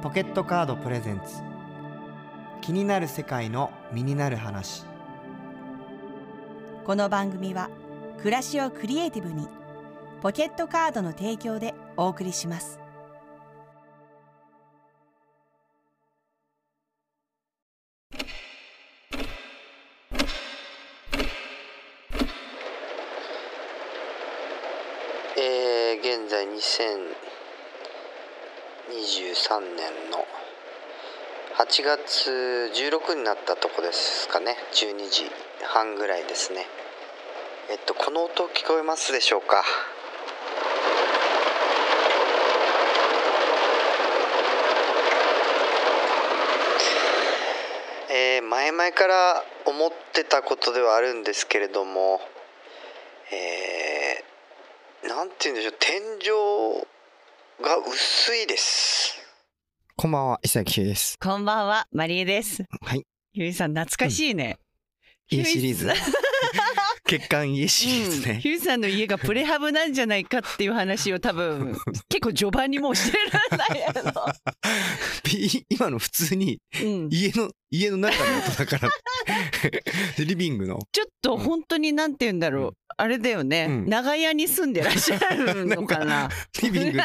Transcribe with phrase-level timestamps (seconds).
[0.00, 1.42] ポケットカードプレゼンツ。
[2.60, 4.84] 気になる世界の身になる話。
[6.86, 7.68] この番組は
[8.18, 9.48] 暮らしをクリエイティブに
[10.22, 12.78] ポケットカードの提供でお送りします。
[25.36, 26.46] えー、現在
[28.88, 30.24] 2023年の
[31.58, 32.30] 8月
[32.72, 34.56] 16になったとこですかね。
[34.72, 35.30] 12時
[35.62, 36.66] 半ぐらいですね。
[37.70, 39.62] えっとこの音聞こえますでしょうか？
[48.10, 52.22] えー前々から思ってたことではあるんですけれども
[53.30, 55.74] えーなんて言うんでしょう。
[55.78, 56.00] 天
[56.82, 56.86] 井
[57.60, 59.18] が薄いです。
[59.96, 61.18] こんばんは伊崎です。
[61.18, 62.62] こんばんはマリエです。
[62.80, 63.04] はい。
[63.32, 64.58] ゆいさん懐かしいね、
[65.28, 65.92] 家シリーズ
[67.08, 68.40] 血管家シリーズね、うん。
[68.40, 71.74] ヒューさんの家がプレハブなんじゃないかっていう話を多分
[72.10, 74.10] 結構序盤にもうしてるんだけど、
[75.38, 78.90] い今の普通にうん、家の家の中の音だから。
[80.16, 80.78] でリビングの。
[80.92, 82.72] ちょっと本当になんて言うんだろう、うん。
[82.98, 83.88] あれだよね、うん。
[83.88, 86.28] 長屋に住んでらっしゃるのかな。
[86.62, 87.02] リビングで。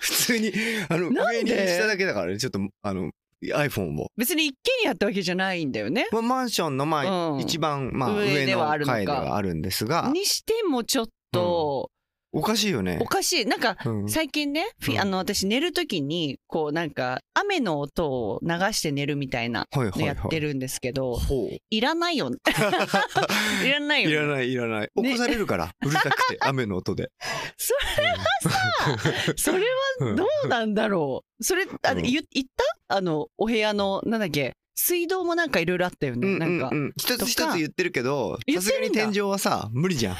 [0.00, 0.52] 普通に
[0.88, 2.38] あの上にしただけだからね。
[2.38, 3.10] ちょっとあの
[3.44, 6.08] iPhone を、別に一軒家ってわけじゃないんだよね。
[6.12, 7.40] まあ、マンションのまあ、うん。
[7.40, 8.96] 一番まあ上上のではあるのか。
[8.96, 10.10] 階ではあるんですが。
[10.12, 11.90] にしてもちょっと
[12.30, 12.98] おかしいよね。
[13.00, 13.46] おかしい。
[13.46, 14.08] なんかうん。
[14.08, 15.00] 最近ね、うん。
[15.00, 20.00] あの私寝る時にこうなんか雨の音を流して寝るみたいなはいはいはい。
[20.00, 21.56] のやってるんですけど、ほう。
[21.70, 22.30] いらないよ
[23.64, 24.90] いらないよいらないいらない。
[24.94, 27.10] 起こされるから、 うるさくて雨の音で。
[27.56, 29.58] それはさそれ
[30.00, 31.44] はどうなんだろう。
[31.44, 32.02] それあ、うん。
[32.02, 32.64] 言言った？
[32.88, 36.78] あのお部屋のなんだっけ水道もなんかいろいろあったよね、うんなんか、うん。
[36.78, 40.16] うん、一つ一つ言ってるけど言さすがに天井はさ無理じゃん。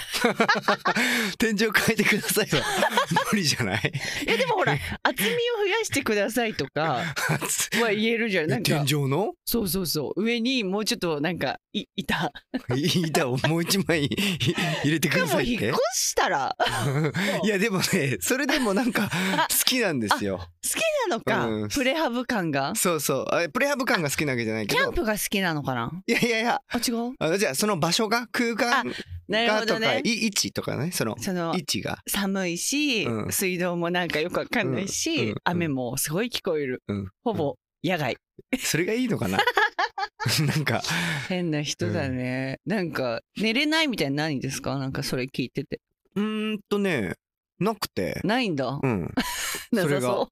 [1.38, 2.64] 天井変えてくださいは
[3.32, 3.92] 無理じゃない？
[4.26, 7.02] えでもほら厚みを増やしてくださいとか
[7.80, 9.32] は言えるじゃんなん天か井の？
[9.44, 10.22] そうそうそう。
[10.24, 12.32] 上にもうちょっとなんかい板。
[12.76, 15.66] 板をもう一枚入れてくでださいって？
[15.66, 16.56] も引っ越したら。
[17.44, 19.08] いやでもねそれでもなんか
[19.48, 20.38] 好きなんですよ。
[20.38, 21.69] 好きなのか、うん。
[21.69, 22.74] プレハブ感が？
[22.74, 23.26] そうそう。
[23.34, 24.80] あプレハブ感が好きなわけじゃないけど。
[24.80, 25.91] キャンプが好きなのかな？
[26.06, 26.60] いやいやいや。
[26.69, 27.14] あ違う？
[27.19, 28.92] あじゃあその場所が空間
[29.28, 30.02] なるがとか、ほどね。
[30.04, 31.98] い位置とかねそのその位置が。
[32.08, 33.32] 寒いし、うん。
[33.32, 35.28] 水道もなんかよくわかんないし、うん。
[35.30, 35.36] うん。
[35.44, 37.10] 雨もすごい聞こえる、うん。
[37.25, 38.16] ほぼ野外。
[38.58, 39.38] それがいいのかな？
[40.46, 40.82] なんか。
[41.28, 44.76] 変な人だね、なんか寝れないみたいな何ですか？
[44.76, 45.80] なんかそれ聞いてて。
[46.16, 47.14] うーんとね
[47.60, 48.20] なくて。
[48.25, 49.00] ないんだ、うん。
[49.00, 49.08] な
[49.74, 50.26] それがうん、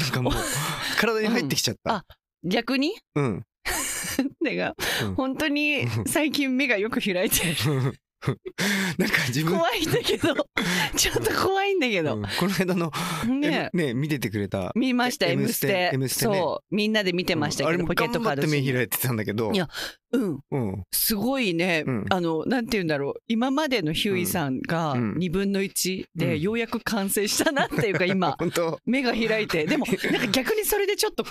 [0.00, 0.32] なんかもう
[0.98, 2.04] 体に入ってきちゃった、あ
[2.44, 2.94] う逆に？
[3.14, 3.42] うん、
[4.40, 5.14] 目が、うん。
[5.14, 7.98] 本当に最近目がよく開いてる
[8.98, 10.34] なんか自分、怖いんだけど。
[10.96, 12.22] ちょっと怖いんだけど、うん。
[12.22, 12.92] この間の
[13.28, 13.70] ね。
[13.72, 15.26] ね見ててくれた見ました。
[15.26, 15.90] え M ステ。
[15.92, 16.34] M ステね。
[16.34, 16.74] そう。
[16.74, 17.86] みんなで見てましたけど、うん。
[17.86, 19.52] ポケットカード頑張って目開いてたんだけど。
[19.52, 19.68] いや
[20.12, 20.40] うん。
[20.50, 20.84] うん。
[20.92, 22.04] すごいね、うん。
[22.10, 23.22] あのなんて言うんだろう。
[23.28, 25.12] 今までのヒューイさんがうん。
[25.14, 26.06] 2分の1うん。
[26.18, 28.36] でようやく完成したなっていうか今。
[28.86, 29.66] 目が開いて。
[29.66, 31.24] でもなんか逆にそれでちょっと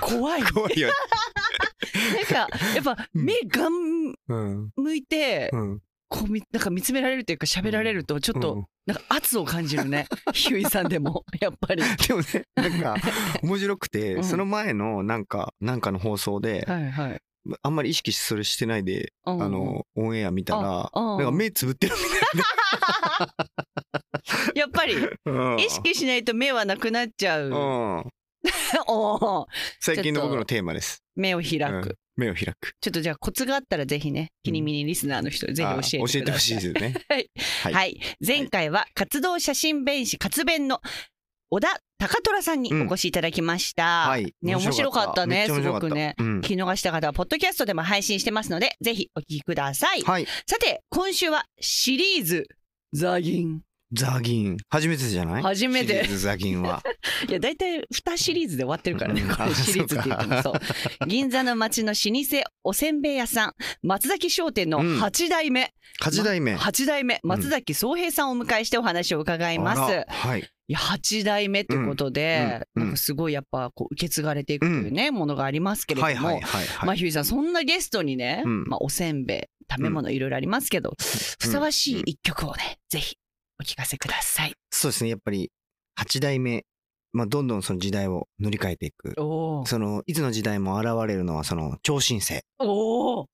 [0.00, 0.42] 怖い。
[0.42, 0.94] なんか怖いよ、や
[2.80, 3.24] っぱうん。
[3.24, 4.70] 目がん。
[4.76, 10.06] 向いてうん、こうみなんか見つめられるというか喋られるとちょっとうんなんか圧を感じるね。
[10.34, 11.82] ヒューイさんでも やっぱり。
[12.08, 12.26] でもね
[12.56, 12.96] なんか
[13.42, 14.24] 面白くて、うん。
[14.24, 17.20] その前のなんかなんかの放送で、はいはい。
[17.62, 21.94] あんまり意識それしてないで、ああのオンエア見たら、あなんか目つぶってる
[24.54, 24.96] やっぱり。
[24.96, 28.10] みたいな、意識しないと目はなくなっちゃう、うん、
[28.88, 29.46] おー。
[29.80, 31.02] 最近の僕のテーマです。
[31.16, 31.96] 目を開く、うん。
[32.16, 32.74] 目を開く。
[32.80, 36.00] ちょっとじゃあコツがあったらぜひね、キニミニリスナーの人ぜひ教えてください。
[36.00, 36.94] あ教えてほしいですね。
[37.08, 37.30] はい、
[37.62, 37.72] はい。
[37.74, 38.00] はい。
[38.26, 40.80] 前回は活動写真弁士活弁の
[41.50, 44.08] 小田高虎さんにお越しいただきました。
[44.08, 44.34] はい。
[44.40, 45.54] ね面白かったねた。
[45.54, 46.14] すごくね。
[46.18, 46.38] うん。
[46.38, 50.02] 聞き逃した方はポッドキャストでも配信してますのでぜひお聞きください。
[50.02, 50.26] はい。
[50.46, 52.48] さて今週はシリーズ
[52.92, 54.56] ザギンザギン。
[54.68, 55.42] 初めてじゃない？
[55.42, 56.04] 初めて。
[56.04, 56.82] ザギンは。
[57.28, 60.42] いや大体2シリーズで終わってるからね、うんこれシリーズって言っても。
[60.42, 61.06] そう。
[61.06, 63.54] 銀座の街の老舗おせんべい屋さん。
[63.82, 65.00] 松崎商店のうん。
[65.02, 66.54] 8代目、8代目。
[66.56, 67.20] 8代目。
[67.22, 69.80] 松崎宗平さんをお迎えしてお話を伺います。
[69.80, 70.40] あらはい。
[70.68, 76.40] いや8代目ってことで、うんうんなんかすごいやっぱこう受け継がれていくというね、ものがありますけれども、
[76.84, 78.64] まあひゅいさんそんなゲストにね、うん。
[78.68, 83.19] まあ、おせんべい食べ物いろいろありますけど、ふさわしい一曲をねぜひお
[83.70, 84.54] 聞かせください。
[84.70, 85.50] そうですねやっぱり
[85.98, 86.64] 8代目
[87.12, 89.14] まあ、どんどんその時代を塗り替えていく。
[89.16, 92.42] その、いつの時代も現れるのはその超新星。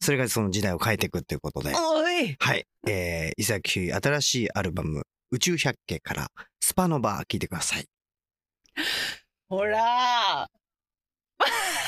[0.00, 1.74] それがその時代を変えていくっていうことで。
[2.38, 2.64] はい。
[2.88, 6.28] えー、伊崎ひゅ新しいアルバム、宇宙百景から、
[6.60, 7.84] スパノバー聞いてください。
[9.48, 11.85] ほらー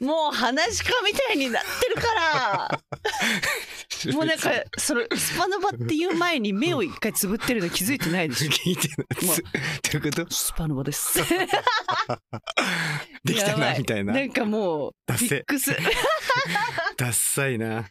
[0.00, 2.80] もう話し家みたいになってるから。
[4.12, 8.50] もうなんかそのスパノバっていう前に目を一回つぶってるの気づいてないでしょ。
[8.50, 9.06] 聞いてない。
[9.20, 9.42] です。
[9.42, 9.48] ど
[9.94, 10.34] ういうこと？
[10.34, 11.18] スパノバです。
[13.24, 13.78] できたない。
[13.78, 14.12] みたいな。
[14.12, 15.74] なんかもうダックス
[16.96, 17.88] ダッサいな。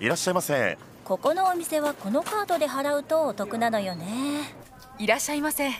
[0.00, 0.78] いらっしゃいませ。
[1.04, 4.54] ここのお店はこのカードで払うとお得なのよね。
[4.98, 5.66] いらっしゃいませ。
[5.68, 5.72] え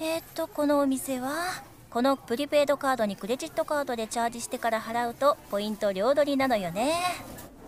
[0.00, 1.62] ー、っとこのお店は？
[1.94, 6.92] このプリペイドカードにクレジットカードでチャージしてから払うとポイント両取りなのよね。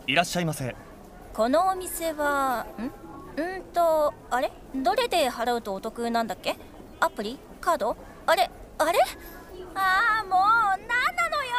[0.08, 0.75] いらっしゃいませ。
[1.32, 2.90] このお店はん？
[3.40, 4.50] うんとあれ？
[4.75, 6.56] どれで払うとお得なんだっけ？
[6.99, 7.38] アプリ？
[7.61, 7.96] カード？
[8.26, 8.50] あれ？
[8.78, 8.99] あれ？
[9.76, 11.52] ああもうなんなのよ！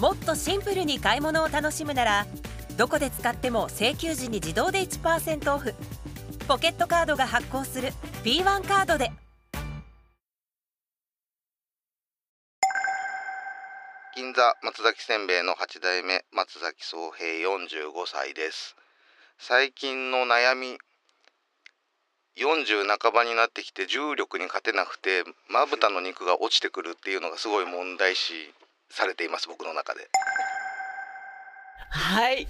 [0.00, 2.26] もっとシンプルに買い物を楽しむなら
[2.76, 5.76] どこで使っても請求時に自動で1%オフ
[6.50, 7.90] ポケットカードが発行する
[8.24, 9.12] P1 カードで。
[14.16, 18.74] 銀座松崎せんべいの8代目松崎宗平45歳です。
[19.38, 20.76] 最近の悩み
[22.36, 28.52] 40半ばになってきて重力に勝てなくてまぶたの肉が落ちてくるっていうのがすごい問題視
[28.90, 30.08] されています僕の中で。
[31.90, 32.48] はい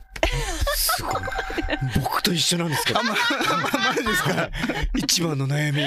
[0.74, 1.14] すごい。
[2.02, 3.00] 僕と一緒なんですけど。
[3.04, 3.14] マ
[3.96, 4.50] ジですか？
[4.96, 5.82] 一番の悩み。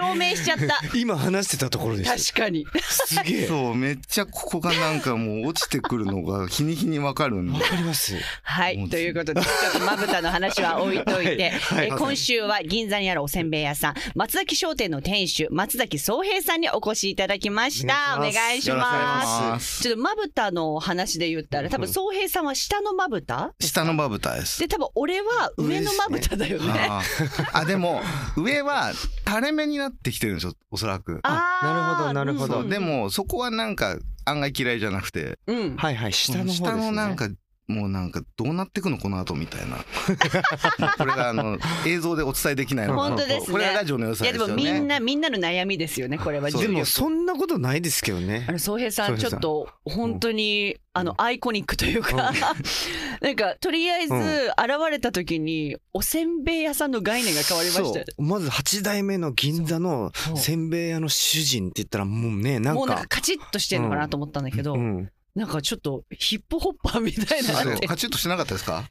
[0.00, 0.80] 表明しちゃった。
[0.96, 2.32] 今話してたところです。
[2.32, 2.66] 確かに。
[2.82, 3.46] すげえ。
[3.46, 8.14] そうめっちゃここがなんかもう落ちてくるのが日に日にわかるんわでかります。
[8.42, 11.78] はいということでちょっとまぶたの話は置いといて、はい。
[11.78, 11.86] はい。
[11.88, 18.14] えー今週は銀座にあるおせんべい屋さん松崎商店の店主松崎宗平さんにお越しいただきました。
[18.16, 19.82] おお願願いします。
[19.82, 24.60] ちょっとまぶたの話で言ったら多分宗平さんは下のまぶた下のまぶたです。
[24.60, 26.86] で多分俺は上のまぶただよね。
[26.88, 28.02] あーあでも
[28.36, 28.92] 上は
[29.26, 31.18] 垂れ目になってきてるんですよおそらく。
[31.24, 32.60] あーなるほどなるほど。
[32.60, 32.64] う。
[32.64, 35.38] んでもそこはなんか案外嫌いじゃなくて。
[35.48, 35.76] うん。
[35.76, 36.68] はいはい、下の方です、ね。
[36.68, 37.28] 下のなんか
[37.68, 39.76] もうなんかどうなってくのこの後みたいな。
[40.96, 43.52] これがあの映像でお伝えできないの本当ですね。
[43.52, 48.46] これがラジオの良さいやですもでよねみんなみんなの悩みですよねこれはでもそんなことないですけどね。
[48.48, 48.52] あ。
[48.52, 52.32] の宗平さんちょっと本当にあのアイコニックというか。
[53.20, 54.20] なんかとりあえずうん。
[54.20, 58.04] 現れた時におせんべい屋さんの概念が変わりましたう。
[58.22, 62.78] まず8代目の銀座のせんべい屋の主人って言ったらもうねなんか。
[62.78, 68.84] もうなんかカチッとしてんのかなと思ったんだけど、うん、なんかちょっとヒップホッパーみたいなそうってカチッとしなかったですか？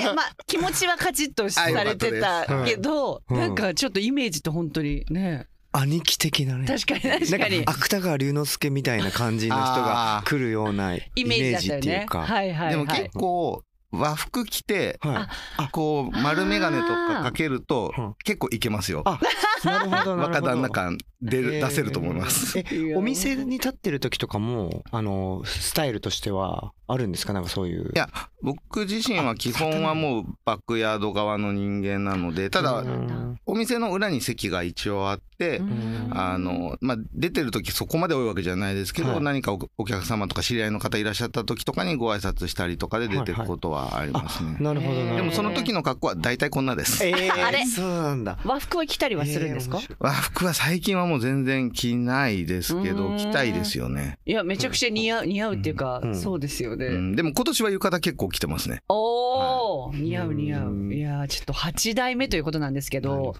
[0.00, 3.36] いやまあ気持ちはカチッとされてたけど、うん。
[3.36, 5.48] なんかちょっとイメージと本当にね。
[5.72, 6.66] 兄貴的なね。
[6.66, 7.64] 確かに確かに。
[7.66, 15.28] 芥川龍之介みたいな感じの人が来るようなイイメージだっていうか、はいはいはいでも結構和服着ては
[15.64, 18.58] いこう丸眼鏡とかかけるとうん結構い。
[18.58, 19.18] けますよあ
[19.66, 20.16] なるほどなるほど。
[20.18, 22.58] 若旦那感出る出せると思います。
[22.58, 27.32] えお店に立ってる時とかもあのスタイルとしてはあるんですか？
[27.32, 27.90] なんかそういう。
[27.94, 28.08] いや
[28.42, 36.10] 僕自身は基本はもうバックヤード側の人間なのでただうんお店の裏に席が一応あってうん。
[36.12, 39.22] あのまあ出てる時そこまで多いわけじゃないですけど、はい。
[39.22, 45.16] 何かおお客様とか知り合いの方いらっしゃった時とかにご挨拶したりとかで出てくことはありますね、なるほどなるほど。
[45.16, 47.04] でもその時の格好は大体こんなです。
[47.04, 47.66] えー、あれ？
[47.66, 48.38] そうなんだ。
[48.44, 56.14] 和服は着たりはするんですか、和服は最近はもう全然着ないですけど着たいですよね、いやめちゃくちゃ似合う似合うっていうか、うん。
[56.14, 58.82] そうですよね、うん、でも今年は浴衣結構着てますね。
[58.88, 60.70] おお、似合う似合う。
[60.70, 60.92] うん。
[60.92, 63.34] いやーちょっと8代目ということなんですけど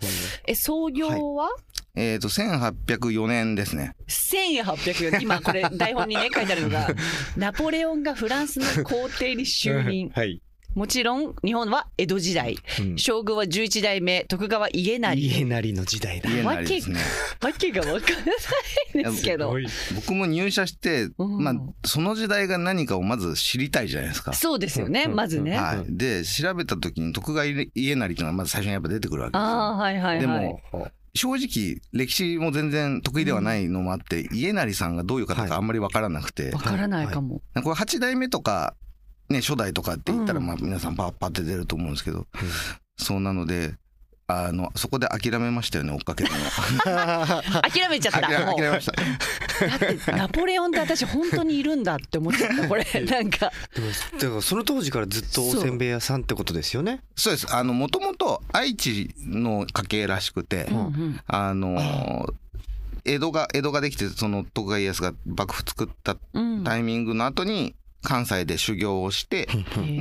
[0.46, 1.50] え創業は、
[1.94, 3.94] えっ、と1804年ですね。
[4.08, 6.88] 1800円今これ台本にね書いてあるのが
[7.37, 10.11] ナポレオンがフランスの皇帝に就任。
[10.14, 10.42] はい、
[10.76, 12.59] もちろん日本は江戸時代。
[12.80, 12.99] うん。
[12.99, 14.25] 将軍は11代目。
[14.25, 16.28] 徳川家成家なりの時代だ。
[16.30, 17.00] 家なりですね。
[17.40, 18.16] わけが分から
[19.02, 19.56] ないですけど。
[19.95, 21.42] 僕も入社して、うん。
[21.42, 21.54] まあ
[21.87, 24.35] その時代が何かをまず知りたいじゃないですか。
[24.35, 25.14] そうですよねうん。
[25.14, 29.47] まずね、はい、で調べた時に徳川家成っていうのがまず最初にやっぱ出てくるわけですよ。
[29.47, 30.21] ああはいはいはい。
[30.21, 30.61] でも
[31.14, 38.75] 正直歴史も全然得意ではないのもあって、家成さんがどういう方かあんまり分からなくて、分からないかも、これ8代目とか、
[39.28, 40.47] ね、初代とかって言ったらうん。
[40.47, 42.26] まあ皆さんパッパって出ると思うんですけど、
[42.97, 43.75] そうなので
[44.28, 46.37] あのそこで諦めましたよね追っかけるの。
[47.62, 48.23] 諦めちゃった。
[48.23, 48.92] 諦めました。
[48.92, 52.68] だってナポレオンって私本当にいるんだって思っちゃった。
[52.68, 53.52] これ なんか。
[53.75, 53.88] でも
[54.21, 57.02] だからその当時からずっとおせんべい屋さんってことですよね。
[57.14, 57.35] そう。
[57.35, 61.21] ですあのもともと愛知の家系らしくて、うんうん。
[61.28, 62.26] あの
[63.04, 66.64] 江戸が江戸ができてその徳川家康が幕府作ったうん。
[66.64, 69.48] タイミングの後に関西で修行をして、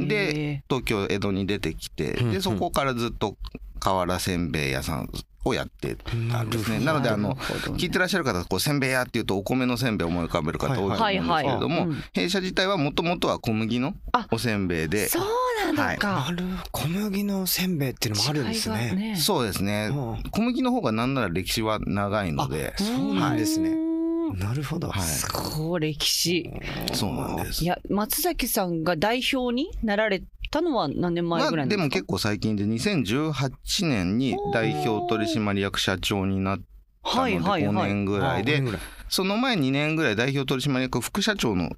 [0.08, 3.36] で東京江戸に出てきて、うんでそこからずっと
[3.80, 5.10] 瓦せんべい屋さん
[5.44, 5.96] をやって
[6.32, 6.86] たんですね。
[6.86, 15.10] なのであの聞いてらっしゃる方こうせんべい屋っていうとお米のせんべいを思い浮かべる方多いと思うんですけれども、弊社自体はもともとは小麦のあおせんべいで。
[15.10, 19.90] そうなのか、ある小麦のせんべいっていうのもあるんです違いがねそうですね。
[19.92, 19.94] う
[20.28, 22.76] ん小麦の方がなんなら歴史は長いので。
[22.78, 23.70] そうなんですね。
[23.70, 23.95] うん
[24.34, 25.04] なるほど、はい。
[25.04, 26.52] すごい歴史。
[26.94, 27.64] そうなんです。
[27.64, 27.68] い。
[27.68, 36.60] や松崎さんが代表になられたのは何年前まあ、ぐらいですか、でも結構最近で2018年に代表取締役社長になっ
[37.04, 37.90] たのはで5いはいはい。
[37.90, 38.64] 年ぐらいで
[39.10, 41.72] その前2年ぐらい代表取締役副社長の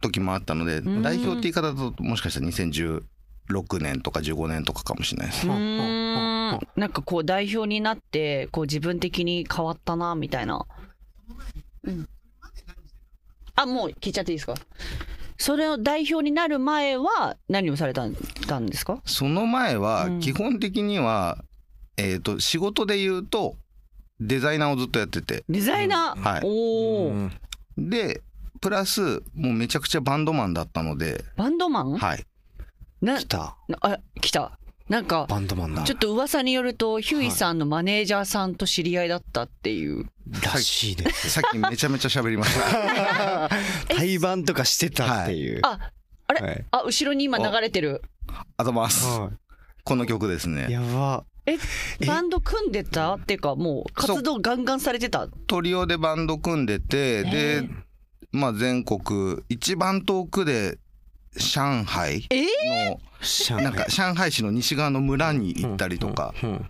[0.00, 1.02] 時もあったのでん。
[1.02, 3.02] 代表って言い方だともしかしたら2016
[3.80, 5.46] 年とか15年とかかもしれないです。
[5.46, 10.66] なんかこう代表になってこう自分的に変わったなみたいな、
[11.84, 12.08] うん、
[13.54, 14.54] あもう聞いちゃっていいですか？
[15.36, 18.14] それの代表になる前は何をされたん
[18.46, 19.00] たんですか？
[19.04, 20.20] その前はうん。
[20.20, 21.44] 基本的には、
[21.96, 23.56] えー、と仕事で言うと
[24.20, 25.44] デザイナーをずっとやってて。
[25.48, 26.40] デザイナー、はい。
[26.44, 27.32] おお、うん。
[27.76, 28.22] で
[28.60, 32.24] プラスもうめちゃくちゃバンドマンだったので、バンドマン、はい、
[33.02, 33.56] な来た。
[33.68, 35.82] なあ来たなんかバンドマンだ。
[35.84, 40.06] ちょっと噂によるとヒューイさんのマネージャーさんと知り合いだったっていう、
[40.42, 41.30] らしいです。
[41.30, 43.48] さっきめちゃめちゃ喋りました。
[43.88, 45.78] 対バンとかしてたっていう、あ
[46.26, 46.64] あれ、はい。
[46.70, 48.02] あ後ろに今流れてる。
[48.58, 49.06] あとます。
[49.06, 49.30] は
[49.84, 50.66] この曲ですい、ね。
[50.68, 51.24] やば。
[51.46, 51.58] え
[52.00, 52.06] え？
[52.06, 55.28] バンド組んでたっていうかもう活動ガンガンされてた？
[55.46, 57.68] トリオでバンド組んでて、で、
[58.32, 60.78] まあ全国一番遠くで
[61.36, 62.42] 上海え
[62.88, 66.64] の上なんか上海市の西側の村に行ったりとかうんうん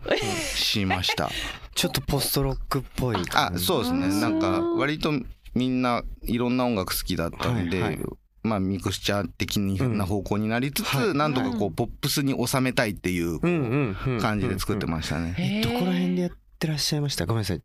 [0.54, 1.30] しました。
[1.75, 4.06] ちょっとポストロックっぽいあ、そうですね。
[4.06, 5.12] うんなんか割と
[5.54, 8.04] みんないろんな音楽好きだったんで、はいはい。
[8.44, 15.61] まあミクスチャー的な方向になりつつ、はいなんとかこうポップスに収めたいっていううんうんうん感じで作ってましたね。
[15.64, 17.26] どこら辺でやってらっしゃいました？
[17.26, 17.62] ごめんなさい。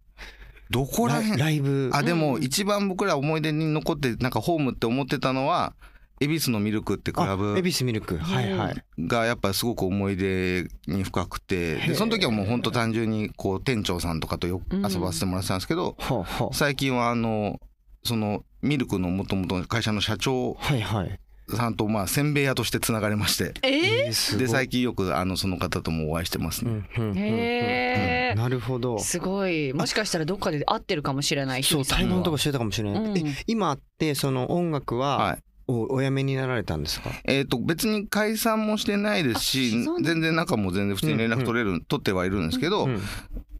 [0.71, 1.41] どこらライ辺？
[1.41, 1.89] ライブ。
[1.93, 5.73] あでも一番僕ら思い出に残ってなんかホームって思ってたのは
[6.19, 8.17] 恵比寿のミルクってクラあブ恵比寿ミルク。
[8.17, 8.83] はいはい。
[8.99, 16.55] がやっぱすごく思い出に深くてでその時はもう本当単純にこう店長さんとかとよく遊ばせてもらってたんですけどほうほう。
[16.55, 17.59] 最近はあの
[18.03, 21.19] そのミルクのもともと会社の社長はいはい。
[21.55, 24.37] さんとまあせんべい屋としてつながれましてええー？
[24.37, 26.83] で最近よくあのその方ともお会いしてますね。
[26.95, 28.37] へー。
[28.37, 28.99] なるほど。
[28.99, 29.73] すごい。
[29.73, 33.17] もしかしたらどっかで会ってるかもしれないそう対ヒューイさんはバンとかしてたかもしれない、うん。
[33.17, 37.11] え今ってその音楽ははいおお辞めになられたんですか？
[37.25, 39.71] えー、と別に解散もしてないですし
[40.01, 42.99] 全然仲も全然普通に連絡取れる、取ってはいるんですけど、うん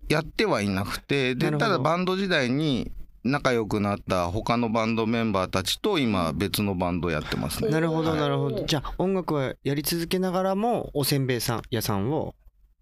[0.09, 2.91] やってはいなくてでただバンド時代に
[3.23, 7.69] 仲良くなった他のバンドメンバーたちと今別のバンドやってますね。
[7.69, 8.63] なるほどはいなるほど。
[8.65, 12.33] じゃあ音楽はやり続けながらもおせんべいさん屋さんを？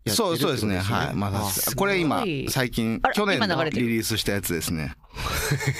[0.09, 0.79] そうそうですね。
[0.79, 1.15] はい。
[1.15, 1.39] まあだ
[1.75, 3.87] これ今最近去年の今流れてる。
[3.87, 4.95] リリースしたやつですね。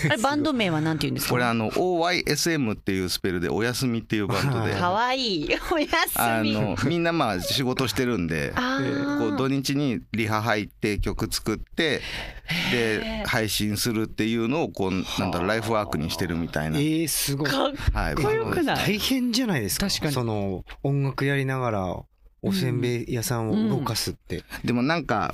[0.10, 1.31] あれバンド名はなんて言うんですか？
[1.31, 4.74] これあの OYSM っていうスペルでおやすみっていうバンドで。
[4.79, 5.50] かわいい。
[5.72, 5.93] おやす
[6.43, 6.55] み。
[6.55, 12.01] あのみんなまあ仕事してるんでこう土日にリハ入って曲作って
[12.72, 17.50] で配信するっていうのをこうなんだろうライフワークにしてるみたいな、えー、すごい。
[17.50, 18.75] かっはい、こよくない。
[18.77, 19.88] 大変じゃないですか？
[19.88, 20.13] 確かに。
[20.13, 21.96] その音楽やりながら
[22.41, 25.34] おせんべい屋さんを動かすって、でもなんか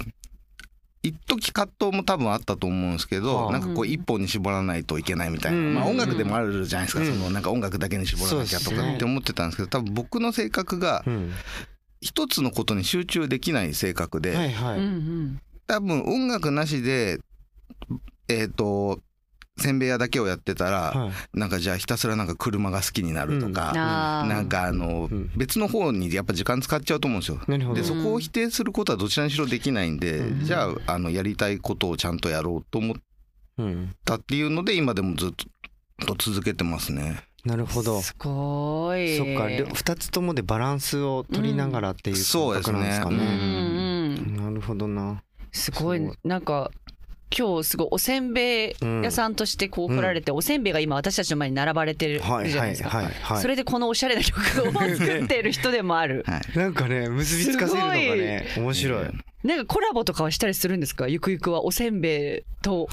[1.04, 3.52] 一時葛藤も多分あったと思うんですけど、はあ。
[3.52, 5.74] なんかこう一本に絞らないといけないみたいな、うん。
[5.76, 7.14] まあ音楽でもあるじゃないですか、うん。
[7.14, 11.32] そのなんか音楽だけに絞らなきゃとかって思ってたんですけど多分僕の性格がうん。
[12.00, 14.54] 一つのことに集中できない性格で、
[15.68, 17.20] 多分音楽なしで
[18.28, 19.00] えっ、と
[19.58, 21.38] せんべい屋だけをやってたら、はい。
[21.40, 24.28] なんかじゃあひたすらなんか車が好きになるとか、あー。
[24.28, 25.32] なんかあの、うん。
[25.36, 27.74] 別の方にやっぱ時間使っちゃうと思うんですよ。
[27.74, 30.46] でそこを否定することはどちらにしろできないんで、うん。
[30.46, 32.98] じゃああのやりたいことをちゃんとやろうと思っ
[33.58, 35.32] うん、たっていうので今でもずっ
[36.08, 37.24] と続けてますね。
[37.46, 38.02] なるほど。
[38.02, 39.18] すごい。
[39.18, 39.48] そっか。
[39.50, 43.16] 両二つともでバランスを取りながらっていうそうですね感覚なんですかうん。
[43.16, 44.16] うね。
[44.16, 44.38] ん。
[44.38, 45.22] なるほどな。
[45.52, 46.02] すごい。
[46.24, 46.72] なんか
[47.36, 53.38] 今日すごいおせんべい屋さんとしてこう来られて、おせんべいが今私たちの前に並ばれてるじゃはないいはいですか。
[53.42, 56.24] それでこのおしゃれな曲を作っている人でもある。
[56.28, 59.08] はい、なんかね結びつかせるのがね面白い。
[59.44, 61.08] なんかコラボとかはしたりするんですか？
[61.08, 62.88] ゆくゆくはおせんべいと。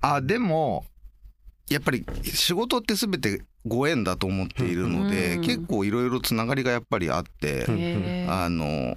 [0.00, 0.84] あでも
[1.70, 5.42] やっぱり仕事って全てご縁だと思っているので、うん。
[5.42, 7.64] 結構いろいろつながりがやっぱりあって、
[8.28, 8.96] あの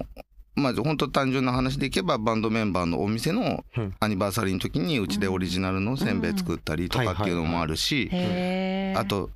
[0.56, 3.94] まあ本当単純な話でいけばバンドメンバーのお店のうん。
[4.00, 8.10] アニバーサリーの時にうちでオリジナルのせんべい作ったりとかっていうのもあるし、
[8.96, 9.30] あと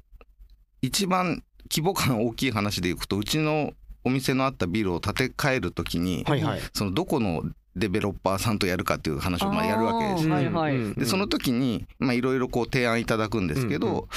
[0.82, 3.72] 一番規模感大きい話でいくとうちの
[4.02, 6.24] お店のあったビルを建て替える時に、
[6.72, 7.42] そのどこの
[7.76, 10.34] デベロッパーさんとやるかっていう話をまあやるわけですよ。
[10.34, 10.94] あーはいはいうん。
[10.94, 14.08] でその時にまあいろいろこう提案いただくんですけど、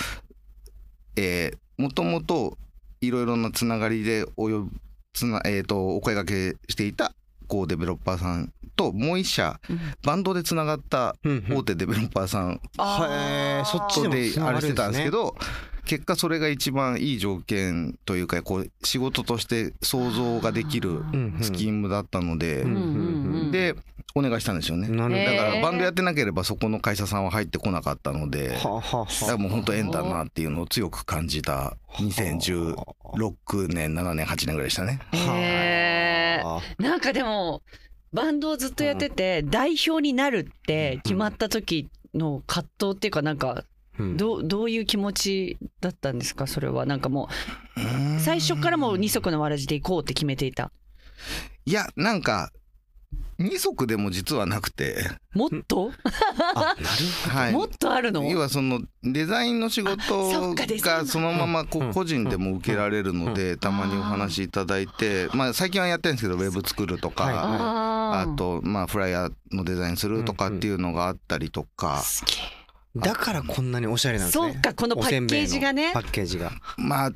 [1.78, 2.58] もともと
[3.02, 4.70] いろいろなつながりでおよ
[5.14, 7.14] つな、えー、とお声がけしていた
[7.48, 9.80] こうデベロッパーさんともう一社うん。
[10.04, 11.16] バンドでつながった
[11.50, 15.36] 大手デベロッパーさんはいそっちとであれしてたんですけどど
[15.86, 21.04] 結果それが一番いい条件というかこう仕事として想像ができる
[21.42, 22.90] スキームだったので、うんうんう
[23.48, 23.76] んで
[24.16, 24.88] お願いしたんですよね。
[24.88, 29.22] だからバンドやってなければそこの会社さんは入ってこなかったので、ほどはあはあ。
[29.22, 32.76] だからもう本当縁だなっていうのを強く感じた2016
[33.70, 35.00] 年7年8年ぐらいでしたね。
[35.14, 36.46] へー。
[36.46, 37.64] はなんかでも
[38.14, 43.66] バンドをずっとやってて代表になるって決まった時の葛藤っていうかなんか
[44.00, 44.18] うん。
[44.18, 46.48] どうどういう気持ちだったんですか？
[46.48, 46.88] それは。
[46.88, 47.30] なんかも
[47.78, 50.72] う最初からもう二足のわらじで行こうって決めていた。
[51.66, 52.52] いやなんか
[53.40, 54.98] 二足でも実はなくて、
[55.34, 55.92] もっと、
[56.56, 56.78] あなる
[57.30, 57.52] はい。
[57.52, 58.24] もっとあるの？
[58.24, 67.16] 要はそのデザインの仕そ事がそのままこう個人でも受けられるのでたまにお話しいただいてまあ最近はやってるんですけどウェブ作るとはい。
[67.16, 72.04] かあとまあフライヤーのデザインするとかっていうのがあったりとか。
[72.96, 74.54] だからこんなにおしゃれなんですね。
[74.54, 75.92] そうかこのパッケージがね。
[75.94, 76.52] パッケージが。
[76.78, 77.12] まあ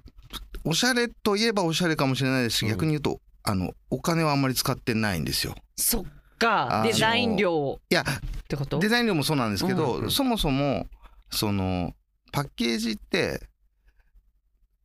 [0.64, 2.72] おしゃれといえばおしゃれかもしれないですしうん。
[2.72, 5.56] 逆に言うとあのお金はあんまり使ってないんですよ。
[5.78, 6.04] そっ
[6.40, 6.84] か。
[6.86, 7.80] デザイン料。
[7.90, 8.80] いやってこと？
[8.80, 10.04] デザイン料もそうなんですけど、うん。
[10.06, 10.88] うんそもそも
[11.30, 11.94] その
[12.32, 13.42] パッケージって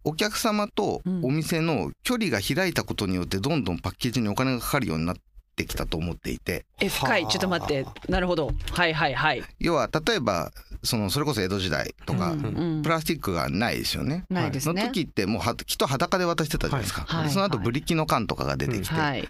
[0.05, 5.17] お客様とお店の距離が開いたことによってどんどんパッケージにお金がかかるようになっ
[5.57, 6.67] てきたと思っていて。
[6.81, 7.29] え深い。
[7.29, 7.87] ちょっと待って。
[8.09, 8.51] なるほど。
[8.73, 9.43] はいはいはい。
[9.61, 10.51] 要は例えば
[10.83, 12.83] そのそれこそ江戸時代とか、うんうん。
[12.83, 14.25] プラスチックがないですよね。
[14.29, 14.81] ないですね。
[14.81, 19.29] その時ってもうはきっと裸で渡してたじゃないですか、はいはいその後ブリキの缶とかが出てきて、はい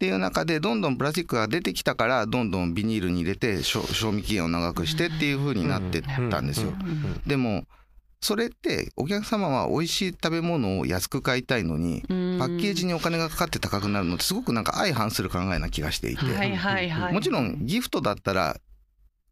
[0.00, 6.72] っていう中でどんどんプラスチックが出てきたからどんどんビニールに入れて賞賞味期限を長くしてっていう風になってったんですよ。
[7.26, 7.64] でも
[8.22, 12.14] それってお客様は美味しい食べ物を安く買いたいのにパパ
[12.46, 16.24] ッケージにお金がかかって高くなるのってすごくなんか相反する考えな気がしていて、
[17.12, 18.56] もちろんギフトだったら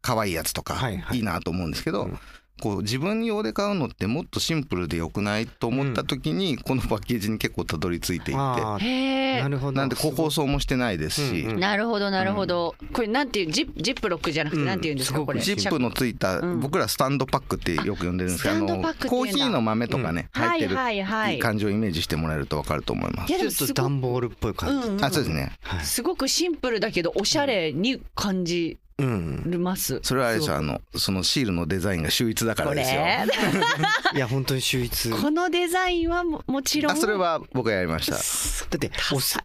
[0.01, 1.23] 可愛いやつとかいい。
[1.23, 2.11] なと思うんですけど、
[2.59, 9.71] うんこう自分用で買うのってもっとシンプルでよくないと思った時にこのパッケージに結構たどり着いていて、なるほど。
[9.71, 11.59] なんで個包装もしてないですし、うんうん。
[11.59, 14.67] なるほどなるほど、これなんていうジップジップロックじゃなくてうん。
[14.67, 15.39] なんていうんですか、これ？
[15.39, 16.59] ジップのついた、うん。
[16.59, 21.39] 僕らスタンドパックってよく呼んでるんですけどあスタンドのパックっていうんだコーヒーの豆とかね、入ってるはいはいはい。
[21.39, 23.33] 感じをイメージしてもらえると分かると思います。
[23.33, 24.87] ちょっと段ボールっぽい感じ。
[24.87, 25.05] うんうん。
[25.05, 25.53] あそうですね。
[25.61, 25.85] はい。
[25.85, 33.01] すごくシンプルだけどおしゃれに感じうんます、それはあれですよあのそのシールのデザインが秀逸だからこですよ。
[33.01, 33.25] れ。
[34.15, 35.09] いや本当に秀逸。
[35.09, 36.93] だこのデザインはももちろん。
[36.93, 38.15] あそれは僕がやりました。
[38.15, 39.41] っておさ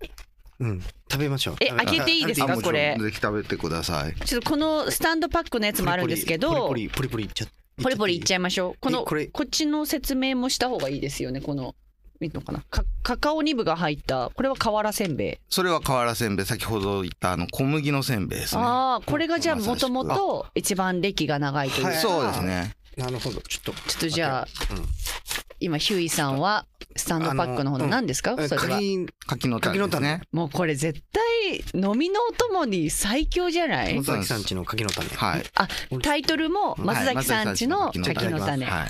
[0.61, 0.83] うん。
[1.11, 1.57] 食べましょう。
[1.61, 2.61] え開けていいですか？
[2.61, 2.97] これ。
[3.01, 4.15] ぜひ食べてください。
[4.25, 6.69] ちょっとこのスタンドパックのやつもあるんですけど。
[6.69, 7.47] ポリポリポリポリいっちゃ
[7.83, 8.75] ポリポリいっちゃいいましょう。
[8.81, 9.27] このえこれ。
[9.27, 11.75] こっちの説明もした方がいいですよねこの
[12.21, 12.65] いいのかな？
[12.71, 15.39] カカカオニブが入ったこれは瓦せんべい。
[15.49, 16.47] それは瓦せんべい。
[16.47, 18.63] 先ほど言ったあの小麦のせんべいですね。
[18.63, 22.75] ああこれがじゃあもともと一番歴が長いという、はいそうですね。
[22.97, 23.41] なるほど。
[23.41, 23.73] ちょっと。
[23.73, 24.85] ちょっとじゃあうん。
[25.61, 28.69] 今ヒューイさんはスタンドパックの方の何ですか、えそれは。
[28.69, 30.21] 鍵柿の種ですね。
[30.31, 33.97] もうこれ絶対飲みのお供に最強じゃない？
[33.97, 35.09] 松崎さんちの鍵の種。
[35.09, 35.43] はい。
[35.55, 35.69] あ
[36.03, 38.89] タイトルも松崎さんちのはい柿の種、はい。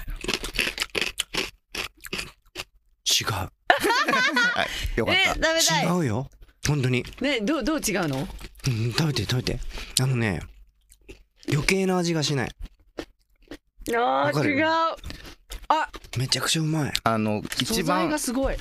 [3.04, 3.28] 違う。
[3.34, 4.98] はい。
[4.98, 5.34] よかっえた。
[5.34, 5.86] 食べたい。
[5.86, 6.30] 違うよ。
[6.66, 7.04] 本当に。
[7.20, 8.26] ねどうどう違うの？
[8.66, 9.60] うん食べて食べて。
[10.00, 10.40] あのね
[11.50, 12.50] 余計な味がしない。
[13.94, 14.52] あわかる？
[14.52, 14.66] 違う。
[16.16, 16.92] めちゃくちゃうまい。
[17.02, 18.56] あの一素材番がすごい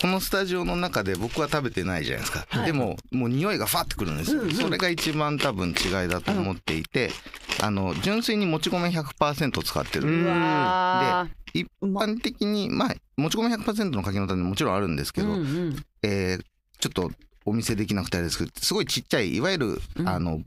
[0.00, 2.66] このスタジオの中で僕は食べてないじゃないですか、はい。
[2.66, 4.54] でももう匂いがファってくるんですよ、うんうん。
[4.54, 7.10] それが一番多分違いだと思っていて、
[7.60, 15.84] あの純粋にもち米100%使ってる、うんうわ一般的にまあもち米100%の柿の種もちろんあるんですけーど、うんうん。
[16.02, 16.44] えー
[16.80, 17.10] ちょっと
[17.50, 20.08] お見せできなくてあれですけどすごいちっちゃいいわゆる、うん。
[20.08, 20.40] あの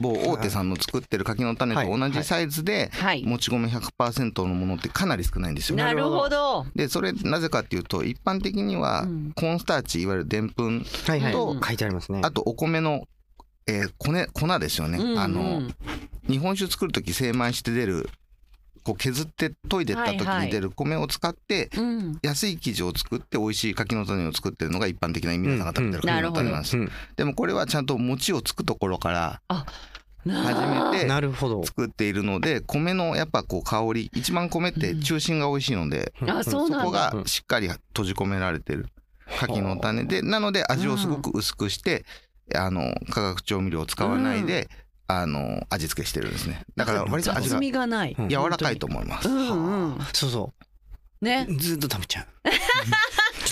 [0.00, 3.24] 某大手さんの作ってる柿の種と同じサイズで、はい。
[3.24, 5.76] もち米100%のものってかなり少ないんですよ。
[5.76, 6.66] なるほど。
[6.74, 9.32] でそれなぜかっていうと一般的にはうん。
[9.34, 11.32] コーンスターチいわゆるでんぷんはいはい。
[11.32, 12.20] と書いてありますね。
[12.24, 13.06] あとお米の
[13.68, 15.18] えー粉粉ですよね、うんうん。
[15.18, 15.62] あの
[16.28, 18.10] 日本酒作る時精米して出る
[18.88, 22.18] こう削って研いでった時に出る米を使ってうん。
[22.22, 26.90] 安い生地を作って美味しい柿の種を作ってるのが一般的な皆さんが食べてるうん柿の種なんです、うん。
[27.16, 29.42] でもこれはちゃんと餅をつくところから
[30.24, 31.64] な始めてなるほど。
[31.64, 38.86] 作っているので米のやっぱこう香り一番米って中心が美味しいので、あそこがしっかり閉じ込められてる
[39.38, 42.04] 柿の種でなので味をすごく薄くして、
[42.54, 44.68] あの化学調味料を使わないで、
[45.10, 46.62] あの味付けしてるんですね。
[46.76, 48.14] だから割と味雑が味がない。
[48.18, 49.98] うん柔らかいと思います、うんうん。
[50.12, 50.52] そうそ
[51.20, 51.46] ね。
[51.48, 51.56] う。
[51.56, 52.26] ずっと食べちゃう。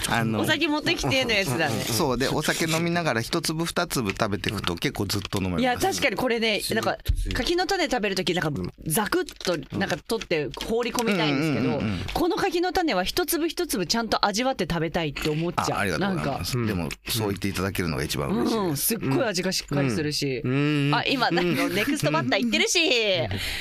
[0.09, 1.83] あのお酒持ってきてのやつだね。
[1.83, 2.19] そう。
[2.19, 6.97] でお酒飲みながら一粒二粒食べていくと結構ずっと飲めますいや確かにこれねなんか
[7.35, 12.01] 柿の種食べる時なんかザクッとなんか取って放り込みたいんですけどうんうんうんうん。
[12.15, 15.79] この柿の種は一粒一粒ちゃんと味わって食べたいって思っちゃう。
[15.79, 18.55] あありがとうなんかございます、でもそう言っていただけるのが一番嬉しい。
[18.55, 18.77] です、うん。
[18.77, 20.41] すっごい味がしっかりするし。
[20.45, 20.93] うん。
[20.95, 22.79] あ今なんかネクストバッター言ってるし。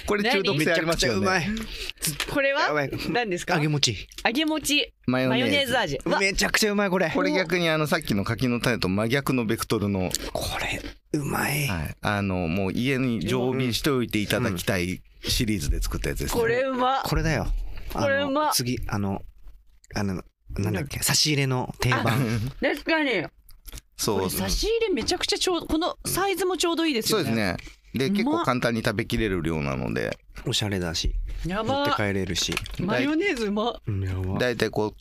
[0.06, 1.18] これ中毒性ありますよね。
[1.20, 1.48] うまい。
[2.30, 2.70] これは？
[3.10, 3.56] 何ですか？
[3.56, 3.95] 揚げ餅。
[4.26, 5.44] 揚げ餅マヨネーズ。
[5.44, 6.00] マヨネーズ味。
[6.06, 7.12] わめちゃくちゃうまいこれ。
[7.12, 10.82] これ逆にあのさっきの柿の種と真逆のベクトルの、これ
[11.20, 11.68] うまい。
[11.68, 16.42] はい、あのもう家に常備しておいていただきたいシリーズで作ったやつです、ね。
[16.42, 17.02] これうま。
[17.04, 17.48] これだよ。
[17.94, 18.52] これうま。
[18.52, 19.22] 次あの
[19.94, 20.24] あの
[20.58, 22.04] なんだっけ差し入れの定番。
[22.62, 23.24] 確かに。
[23.24, 23.30] こ
[23.98, 24.22] そう。
[24.24, 27.24] れ差し入れめちゃくちゃちょうこのサイズもちょうどいいですよね。
[27.24, 27.58] そうですね
[27.98, 30.18] で結構簡単に食べきれる量なので。
[30.46, 31.14] おしゃれだし。
[31.46, 32.54] や持ってば帰れるし。
[32.80, 34.40] マヨネーズうまうんやば。
[34.40, 34.94] だいたいこう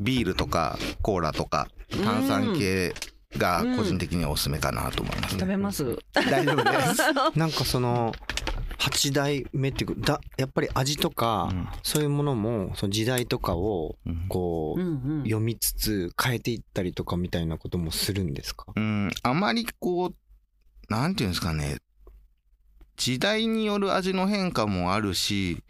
[0.00, 1.68] ビールとかコーラとか
[2.04, 2.94] 炭酸系
[3.36, 5.98] が個人的にはおすすめかなと思いますね、食べます。
[6.14, 7.02] 大丈夫です。
[7.38, 8.14] なんかその
[8.78, 11.68] 8代目っていうかだやっぱり味とか、うん。
[11.82, 14.26] そういうものもその時代とかをうん。
[14.28, 15.22] こう、うんうん。
[15.24, 18.66] 読みつつ変えていったりとかみたいなこともするんですか？
[18.76, 19.10] うん。
[19.22, 21.78] あまりこうなんていうんですかね
[22.98, 25.62] 時代による味の変化もあるし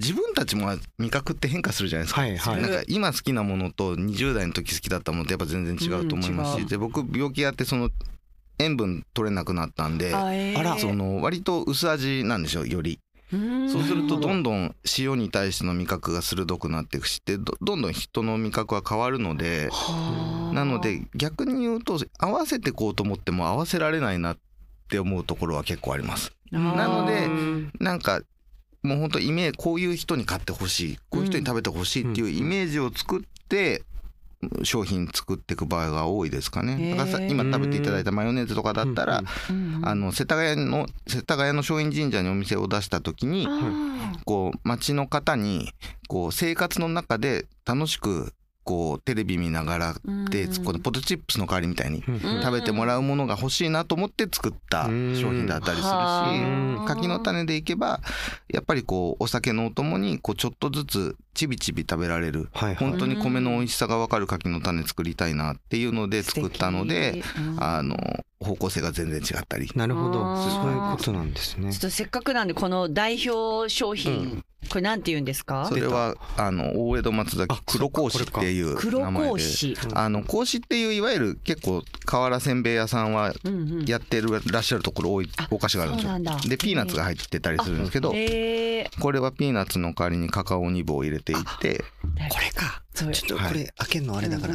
[0.00, 2.20] 自分たちも味覚って変化するじゃないですか。
[2.22, 2.62] はいはい。
[2.62, 7.90] なんか今好きなものと20代の時好きだったものってやっぱ全然違うと思いますし、うんで僕病気やってその
[8.58, 10.78] 塩分取れなくなったんで、あえー。
[10.78, 12.98] その割と薄味なんですよより。
[13.32, 13.70] うん。
[13.70, 20.54] そうするとどんどん塩に対しての味覚が鋭くなっていくしでどどんどん人の味覚は変わるのではあ。
[20.54, 24.42] なので逆に言うと合わせてこうと思っても合わせられないなって
[24.98, 26.32] 思うところは結構あります。
[26.50, 27.28] なので
[27.80, 28.20] なんか
[28.82, 33.82] もう本当イメージこういう人に買ってほしいこういう人に食べてほしいっていうイメージを作って
[34.62, 36.94] 商品作っていく場合が多いですかね。
[36.96, 39.22] だから今食べていただいたマヨネーズとかだったら、
[39.82, 45.72] あの世田谷の世田谷の松陰神社にお店を出した時にあこう町の方に
[46.08, 54.90] こう生活の中で楽しくこうテレビ見ながらーでうんこのポテトチップスの代わりみたいに食べてもらうものが欲しいなと思って作った商
[55.32, 56.84] 品だったりするしはあ。
[56.86, 58.00] 柿の種でいけば
[58.48, 62.48] やっぱりこうお酒のお供にこうちょっとずつちびちび食べられる。
[62.78, 67.22] 本当に米の美味しさが分かる柿の種作りたいなっていうので作ったので
[67.58, 67.96] あの
[68.44, 69.68] 方向性が全然違ったり。
[69.74, 70.36] なるほど。
[70.36, 71.72] そういうことなんですね。
[71.72, 75.66] ちょっとせっかくなんでこの代表商品、これなんて言うんですか？
[75.68, 79.28] それはあの大江戸松崎黒格子っていう黒名前で。
[79.30, 79.76] 格子。
[79.94, 83.84] あの格子っていういわゆる結構瓦せんべい屋さんはうんうん。
[83.86, 86.18] やってるらっしゃるところ多いあお菓子があるんですよ。
[86.48, 94.54] でピーナッツが入ってたりするんですけどえこれはピーナッツの代わりにカカオニブを入れていて、ー、これかちょっとこれ開けるのあれだから、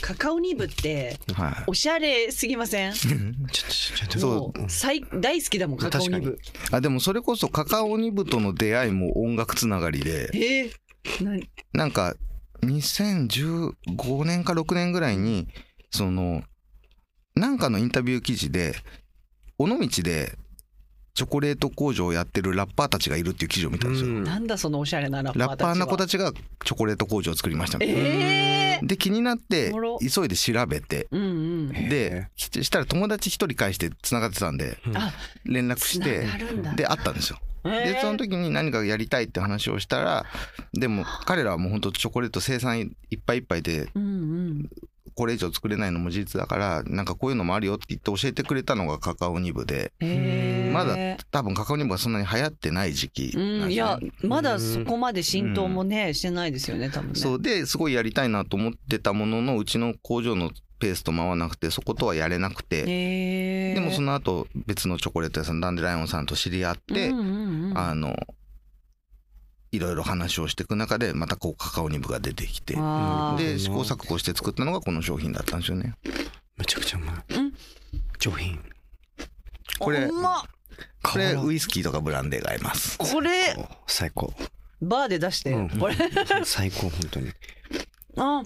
[0.00, 2.94] カカオニブってはおしゃれすぎません？
[2.94, 6.38] ちょっとちょっと大好きだもんカカオニブ。
[6.40, 10.30] い、あでもそれこそカカオニブとの出会いも音楽つながりで。
[10.32, 10.70] え？
[11.04, 12.14] ー、ななんか
[12.62, 15.48] 2015年か6年ぐらいに
[15.90, 16.44] その
[17.34, 18.76] なんかのインタビュー記事で
[19.58, 20.38] 尾道で
[21.14, 24.08] チョコレート工場をやってるラッパーたちがいるっていう記事を見たんですよ。
[24.08, 24.24] うん。
[24.24, 25.48] なんだそのおしゃれなラッパーたちは。
[25.48, 27.78] ラッパーな子たちがチョコレート工場を作りました。
[27.78, 31.68] みたいなえー、で気になって急いで調べてうんうん。
[31.88, 35.12] でしたら友達一人返してつながってたんであ
[35.44, 36.26] 連絡して
[36.76, 37.38] で会ったんですよ。
[37.42, 40.26] えーでその時に何かやりたいって話をしたら
[40.72, 42.30] でも彼らはもう本当チョコレー。
[42.30, 44.06] ト生産いっぱいいっぱいでうんう
[44.54, 44.70] ん
[45.14, 54.12] これ以上作れないのも事実だからなんかこういうのもあるよって言って教えてくれたのがカカオニブでえー、まだ多分カカオニブはそんなに流行ってない時期なんですうん、いやね。
[54.22, 57.14] まだそこまで浸透もね、してないですよね多分ね。
[57.14, 57.42] そう。
[57.42, 68.16] ですごいやりたいなと思ってたもののうちの工場のペースと回らなくてそことはやれなくて、でもその後別のチョコレート屋さんダンデライオンさんと知り合って、あの
[69.72, 72.78] いろいろ話をしていく中でまたこうカカオニブが出てきてで
[73.58, 75.94] 試行錯誤して作ったのがこの商品だったんですよね。
[76.58, 77.14] めちゃくちゃうまい。
[77.34, 77.52] うん。
[78.18, 78.60] 上品。
[79.78, 80.40] これうま。
[80.40, 80.42] っ
[81.02, 82.98] これウイスキーとかブランデーが合います。
[82.98, 83.56] これ
[83.86, 84.32] 最高。
[84.80, 85.70] バーで出して、うん。
[85.70, 85.96] これ。
[86.44, 87.30] 最高本当に。
[88.16, 88.42] あ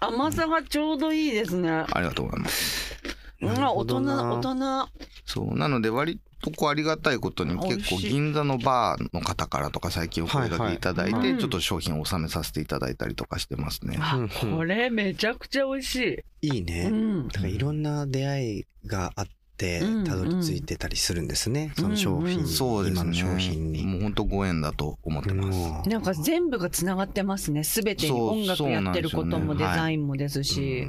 [0.00, 2.96] 甘さがちょうどいいですね、ありがとうございます。
[3.42, 4.88] 大人大人。
[5.26, 13.98] そうなので割とこうありがたいことに結構銀座のバーの方からとか最近お声掛けいただいて、ちょっと商品を納めさせていただいたりとかしてますね。
[14.40, 17.28] これめちゃくちゃ美味しい、いいね、うん。
[17.28, 23.80] だからいろんな出会いがあってうんたどり着いてたりするんですね、その商品、うんそうです今の商品ね。
[23.80, 23.86] に。
[23.86, 25.58] もう本当ご縁だと思ってます。
[25.58, 27.62] もうなんか全部がつながってますね。
[27.62, 30.86] 全てに音楽やってることもデザインもですし、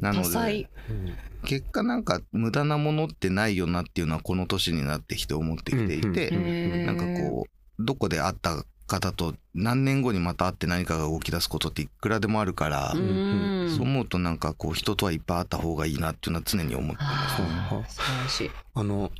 [0.00, 0.62] なの多彩。
[0.62, 0.68] で
[1.44, 6.30] 結果なんか無駄なものってないよなっていうのはこの年になってきて思ってきていて、
[6.84, 17.94] なんかこうどこで会った方と何年後にまた会って何かが動き出すことっていくらでもあるから、うんそう思うとなんかこう人とはいっぱい会った方がいいなっていうのは常に思ってます。
[17.94, 18.50] 素晴らしい。
[18.74, 19.10] あの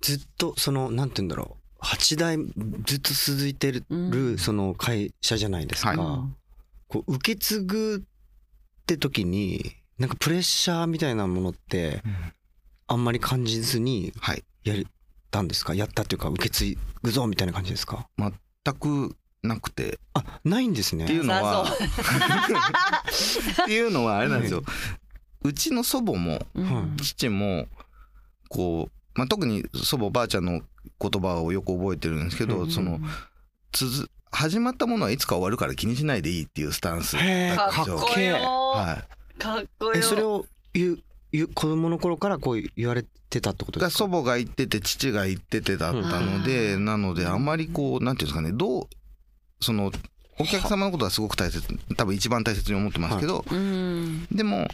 [0.00, 2.36] ずっとそのなんて言うんだろう8代
[2.86, 4.38] ずっと続いてる、うん。
[4.38, 5.96] その会社じゃないですか、はい。
[6.88, 8.04] こう受け継ぐ
[8.82, 12.02] って時になんかプレッシャーみたいなものって
[12.86, 14.42] あんまり感じずにはい。
[14.64, 14.78] やっ
[15.30, 15.74] たんですか？
[15.74, 18.08] やったっていうか受け継ぐぞみたいな感じですか？
[18.18, 18.32] 全
[18.74, 19.98] くなくて。
[20.14, 21.04] あないんですね。
[21.04, 21.74] っていうのは、さ
[23.62, 24.62] っていうのはあれなんですよ。
[25.42, 26.96] うちの祖母もうん。
[27.00, 27.66] 父も、
[28.50, 30.60] こう、まあ、特に祖母おばあちゃんの
[31.00, 33.00] 言葉をよく覚えてるんですけど、うんその、
[33.72, 37.96] 続、始まったものはいつか終わるから気にしないでいいっていうスタンスだったんですよ。
[37.98, 39.04] かっこよは
[39.40, 39.92] かっこよ。
[39.96, 43.98] えそれを言う子供の頃からこう言われてたってことですか？
[43.98, 48.84] 祖母が言ってて父が言っててだったので、なのであんまりこう、なんていうんですかね、どう、
[49.60, 49.92] その、
[50.38, 51.62] お客様のことはすごく大切、
[51.96, 54.26] 多分一番大切に思ってますけど、うん。
[54.32, 54.66] でも、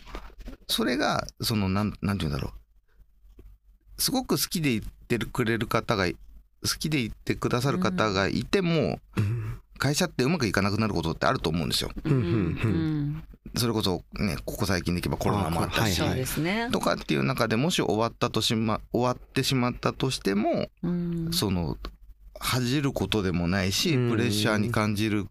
[0.68, 2.52] それが、その、なん、なんて言うんだろ
[3.98, 4.02] う。
[4.02, 6.14] すごく好きで言ってくれる方が、好
[6.78, 9.45] きで言ってくださる方がいても、うん
[9.78, 11.90] 会社ってうまくいかなくなることってあると思うんですよ。
[12.04, 13.24] うんうんうん。
[13.56, 16.68] それこそね、ここ最近でいけばコロナもあったし、そうですね。
[16.72, 21.28] とかっていう中でもし終わったとしま、終わってしまったとしても、うん。
[21.32, 21.76] その、
[22.38, 24.10] 恥じることでもないし、うん。
[24.10, 25.26] プレッシャーに感じる、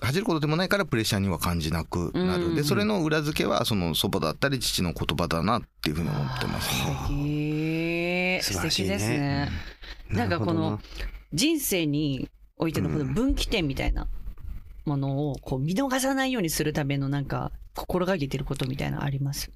[0.00, 2.48] 恥じることでもないからプレッシャーには感じなくなる。
[2.48, 2.54] うん。
[2.56, 6.68] で、それの裏付けは、その祖母だったり父の言葉だなっていうふうに思ってます。
[7.12, 8.40] ね。
[8.42, 8.88] 素敵素素晴らしいね。
[8.88, 9.50] 敵ですね。
[10.10, 10.80] なんかこの
[11.32, 12.28] 人生に
[12.62, 14.06] おいてのこの分岐点みたいな
[14.84, 19.50] ものをこう見逃さないようにするためのなんか心がけてることみたいなのあります？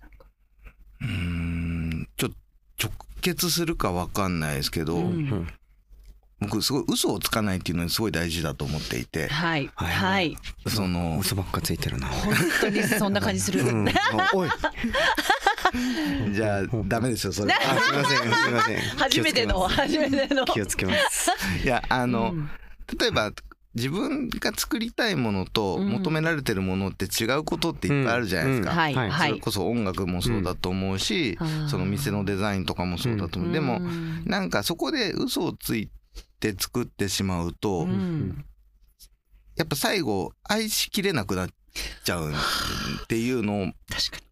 [1.00, 2.30] うーん、ちょ、
[2.82, 5.04] 直結するかわかんないですけど、うん。
[5.04, 5.48] うん
[6.38, 9.70] 僕すごい嘘をつかないっていうのにすごい大事だと思っていて、はい。
[9.74, 9.94] はい。
[9.94, 10.36] はい。
[10.68, 12.08] その、嘘ばっかついてるな。
[12.08, 13.88] 本当にそんな感じする、うん、
[14.34, 14.50] おい。
[16.34, 17.54] じゃあダメですよ、それ。
[17.54, 18.78] あすいませんすいません。
[19.00, 20.44] 初めての初めての。
[20.44, 21.30] 気をつけます。
[21.64, 22.50] いや、あの、うん
[22.98, 23.32] 例えば、
[23.76, 25.88] 自分が作りたいものとうん。
[25.90, 28.70] 求められてるものって違うことっていっぱいあるじゃないですか。
[28.70, 29.28] はいはいはい。
[29.28, 31.68] それこそ音楽もそうだと思うし、うん。
[31.68, 33.52] その店のデザインとかもそうだと思う。
[33.52, 34.24] でもう、ん。
[34.24, 35.90] なんかそこで嘘をつい
[36.40, 38.44] て作ってしまうと、うん。
[39.56, 41.48] やっぱ最後愛しきれなくなっ
[42.04, 43.66] ちゃうっていうのを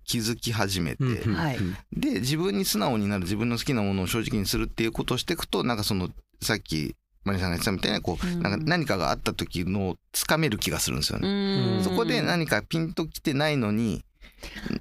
[0.07, 1.35] 気づき始めて、うん。
[1.35, 1.59] はい。
[1.93, 6.09] で自分に素直になる自分の好きなものを正直にするっていうことをしていくとなんかその
[6.41, 8.43] さっきマリさんが言ってたみたいなこう、うん。
[8.43, 11.29] なんか何かがあった時のつかめる気がするんですよね。
[11.79, 11.85] うん。
[11.85, 14.05] そこで何かピンときてないのに、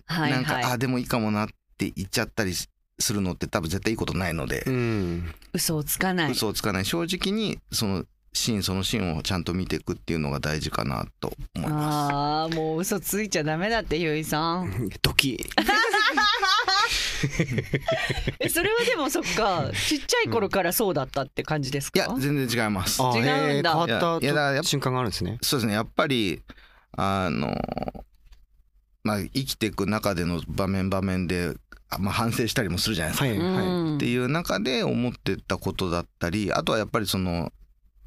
[0.06, 2.68] はいなんか、はいあでもいいかもなって言っちゃったりす
[3.14, 5.34] るのって多分絶対いいことないので、うん。
[5.54, 6.32] 嘘をつかない。
[6.32, 6.86] 嘘をつかない。
[6.86, 12.14] 正直にそのシーンそのシーンをちゃんと見ていくっていうのが大事かなと思います。
[12.14, 14.90] ああもう嘘ついちゃダメだってゆいさん。
[15.02, 15.38] ドキ
[18.40, 22.00] えそれはでもそっかちっちゃい頃からそうだったって感じですか？
[22.00, 23.02] いや全然違います。
[23.02, 23.32] あ違うんだ。
[23.32, 25.38] へー変わったいやだ瞬間があるんですね。
[25.42, 26.42] そうですね、やっぱり、
[26.96, 27.56] あの、
[29.04, 31.54] まあ、生きていく中での場面場面で、
[31.90, 33.26] あまあ、反省したりもするじゃないですか。
[33.26, 33.68] はいはい。
[33.68, 33.96] うん。
[33.98, 37.52] っていう中で思ってたことだったり、あとはやっぱりその、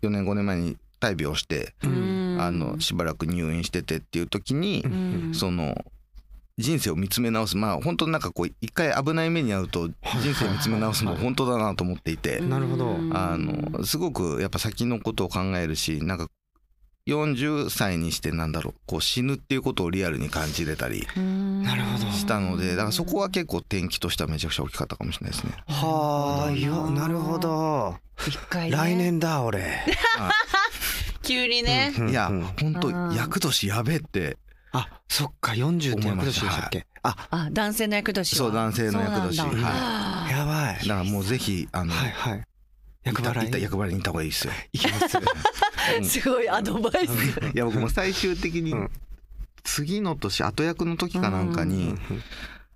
[0.03, 2.37] 4年5年前に大病をして、うん。
[2.41, 5.35] あの、しばらく入院しててっていう時に、うん。
[5.35, 5.75] その、
[6.59, 7.57] 人生を見つめ直す。
[7.57, 12.97] まあ、本当なんかこう、一回危ない目に遭うと、人生見つめ直すの本当だなと思っていて、なるほど。
[13.13, 16.29] あの、すごくやっぱ先のことを考えるし、なんか、
[17.07, 25.53] 40歳にしてなんだろう、こう死ぬっていうことをリアルに感じれたりなるほどしたので、だからそこは結構転機としてはめちゃくちゃ大きかったかもしれないですね。
[25.69, 26.51] はあ。
[26.51, 27.97] いやなるほど。
[28.27, 28.77] 一回ね。
[28.77, 29.85] 来年だ俺。
[31.23, 31.95] 急にね。
[31.97, 33.15] うんいやうん、本当うん。
[33.15, 34.37] 役年やべえって、
[34.73, 36.87] あそっか40って役年でしたっけ？
[37.03, 37.29] あ。
[37.31, 38.39] あ男性の役年は。
[38.39, 39.39] そう男性の役年。
[39.41, 40.89] はやばい。
[40.89, 42.43] だからもうぜひあの、はいはい。
[43.05, 43.49] 厄払い？
[43.49, 44.53] いた厄払いに行った方がいいですよ。
[44.73, 45.19] 行きます。
[46.21, 47.11] すごいアドバイス。
[47.55, 48.91] いや僕も最終的にうん。
[49.63, 51.95] 次の年後役の時かなんかに、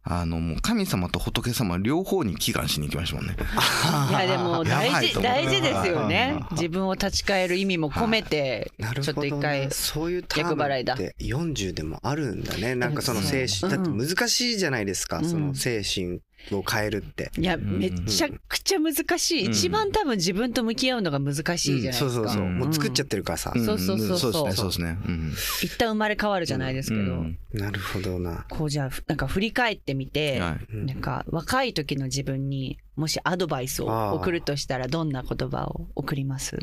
[0.02, 3.36] あのもう神様と仏様両方に祈願しに行きましたもんね。
[4.10, 6.38] いやでも大事大事ですよね。
[6.40, 6.54] はい。
[6.54, 9.70] 自分を立ち返る意味も込めて、なるちょっほどねと一回。
[9.70, 10.94] そういうターム厄払いだ。
[10.94, 12.74] って40でもあるんだね。
[12.74, 15.28] なんかその精神だって難しいじゃないですか、うん。
[15.28, 16.20] その精神
[16.52, 19.46] を変えるって、いや、めちゃくちゃ難しい。
[19.46, 19.52] うん。
[19.52, 22.10] 一番多分自分と向き合うのが難しいじゃないですか。
[22.10, 22.58] そうそうそう、うん。
[22.58, 24.32] もう作っちゃってるからさ、んそうそうそうそう。
[24.32, 24.56] そうですね。
[24.56, 24.98] そうですね。
[25.06, 25.32] うん。
[25.62, 27.38] 一旦生まれ変わるじゃないですけど、うん。
[27.52, 28.46] なるほどな。
[28.48, 36.58] こうじゃあ、なんか振り返ってみて、なんか若い時の自分にもしアドバイスを送るとしたらどんな言葉を送ります？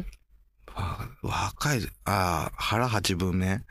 [0.75, 3.61] わ若いああ腹八分目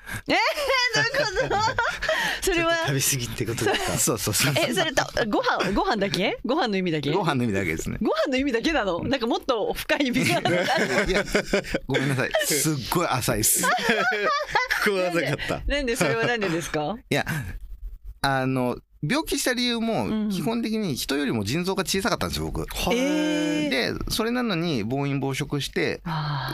[2.43, 6.39] それは食べ過ぎってことですかそうそうそうえそれとご飯ご飯だけ？
[6.45, 7.11] ご飯の意味だけ？
[7.13, 7.99] ご飯の意味だけですね。
[8.01, 9.03] ご飯の意味だけなの？
[9.05, 11.25] なんかもっと深い意味がいや
[11.87, 12.31] ごめんなさい。
[12.47, 13.63] すっごい浅いっす。
[13.63, 13.69] こ
[14.87, 15.73] こはなかった。
[15.73, 16.97] なんでそれはなんでですか？
[17.11, 17.25] いや
[18.23, 18.77] あの
[19.09, 19.83] 病気した理由うん。
[19.85, 22.67] も基本的に人よりも腎臓が小さかったんですよ僕。
[22.93, 23.69] えー。
[23.69, 26.01] でそれなのに暴飲暴食して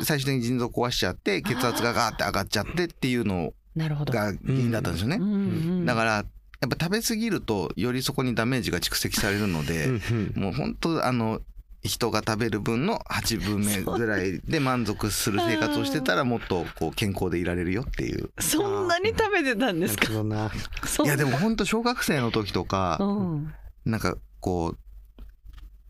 [0.03, 4.13] 最終的に腎臓壊しちゃって血圧がガーって上がっちゃってっていうのなるほど。
[4.13, 5.85] が原因だったんですよね。
[5.87, 9.89] だからやっぱ食べ過ぎるとよりそこにダメージが蓄積されるので、
[10.35, 11.41] もう本当あの
[11.83, 18.31] 人が食べる分の8分目ぐらいで満足する生活をしてたらもっとこう健康でいられるよっていう。
[18.39, 20.13] そんなに食べてたんですか？
[20.13, 23.05] いやでも本当小学生の時とかう
[23.37, 23.55] ん。
[23.85, 25.23] なんかこう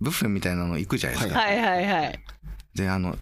[0.00, 2.18] ブッフェみたいなの行くじゃないですか、はいはいはい。
[2.74, 3.18] であの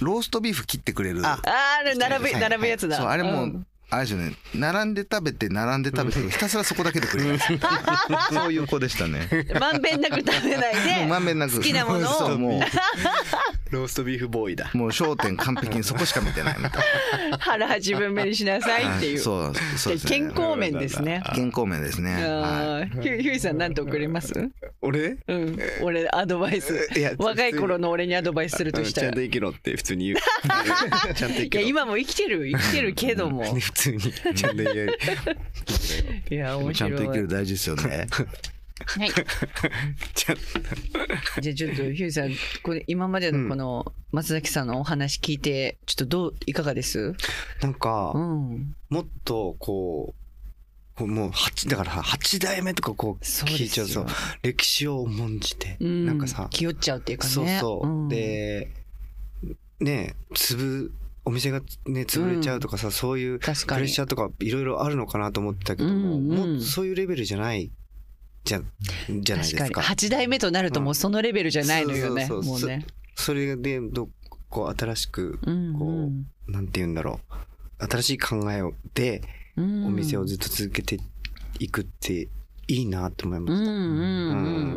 [0.00, 1.26] ローストビーフ切ってくれる。
[1.26, 1.40] ああー
[1.80, 2.40] あれ並ぶはい。
[2.40, 2.98] 並ぶやつだ。
[2.98, 9.28] そうあれも、うんあれですよね並んで食べて並んで食べてひたすらそこだけで繰り返すそういう子でしたね
[9.60, 12.62] まんべんなく食べないでまんべんなく好きなものをそうも
[13.70, 16.82] ローストビーフボーイだうもう焦点完璧にそこしか見てないみたい
[17.38, 19.16] 腹八分目にしなさいっていう。
[19.16, 21.22] なそうそうですね健康面ですね。
[21.34, 24.32] 健康面ですねはあーひゅういさんなんて送ります？
[24.82, 25.58] 俺うん。
[25.82, 26.88] 俺アドバイス。
[26.96, 29.08] いや若い頃の俺にアドバイスするとしたら。
[29.08, 30.18] いちゃんと生きろって普通に言う
[31.14, 33.54] ちゃんと生きろや今も生きてる生きてるけども。
[33.58, 34.98] 普通にちゃんと言える
[36.30, 36.90] いや面いちゃん。
[36.92, 38.06] と生きる大事ですよね
[38.84, 39.10] はい。
[40.14, 42.30] じゃあちょっとひゅういさん
[42.62, 47.14] これ今までのこの松崎さんのお話聞いてちょっとどういかがです？
[47.60, 48.74] なんかうん。
[48.88, 54.04] もっとこうこうもう八だから八代目とかこうそう聞いちゃうと。
[54.42, 57.32] 歴史を重んじて、うんなんかさ気負っちゃうっていうかね。
[57.32, 58.68] そうそう、んで
[59.78, 60.90] ね潰
[61.24, 66.52] お店がね潰れちゃうとかさ、そういうプレッシャーとかいろいろあるのかなと思ってたけども、うんうん。
[66.54, 67.70] もうそういうレベルじゃない
[68.44, 68.60] じゃ
[69.20, 69.68] じゃないで確かに。
[69.68, 72.70] すか8代目となるともうそのレベルじゃないのよね、そうそうそう。
[72.70, 72.86] もうね。
[73.14, 74.08] それでど
[74.48, 75.78] こう新しくうん。
[75.78, 76.10] こ
[76.48, 77.20] う、なんて言うんだろ
[77.80, 77.86] う。
[77.86, 79.22] 新しい考えをで
[79.56, 79.86] うん。
[79.86, 80.98] お店をずっと続けて
[81.58, 82.28] いくって
[82.72, 83.70] いいなと思いまうんした。
[83.70, 83.82] うんう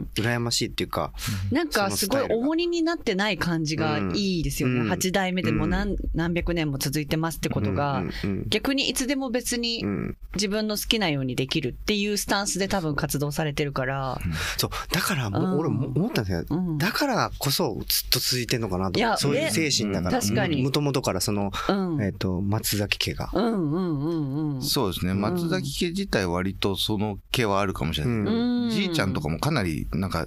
[0.01, 0.09] ん。
[0.15, 1.13] 羨ましいっていうか、
[1.51, 4.91] なんかすごい重荷になってない感じがいいですよね、うん。
[4.91, 10.17] 8代目でも何,、何百年も続いてますってことが、うんうん逆にいつでも別にうん。
[10.35, 14.19] 自分の好きなようにできるっていうスタンスで多分活動されてるから、
[14.57, 14.69] そう。
[14.91, 15.59] だからもううん。
[15.59, 16.77] 俺も思ったんですよ、うん。
[16.77, 20.19] だからこそずっと続いてんのかなといやそういうね精神だから。
[20.19, 20.61] 確かに。
[20.61, 22.03] もともとからその、うん。
[22.03, 25.13] えっと松崎家が、うんうんうんうんそうですね。
[25.13, 28.33] 松崎家自体割とその毛はあるかもしれない。
[28.33, 28.69] うん。
[28.69, 30.25] じいちゃんとかもかなりなんか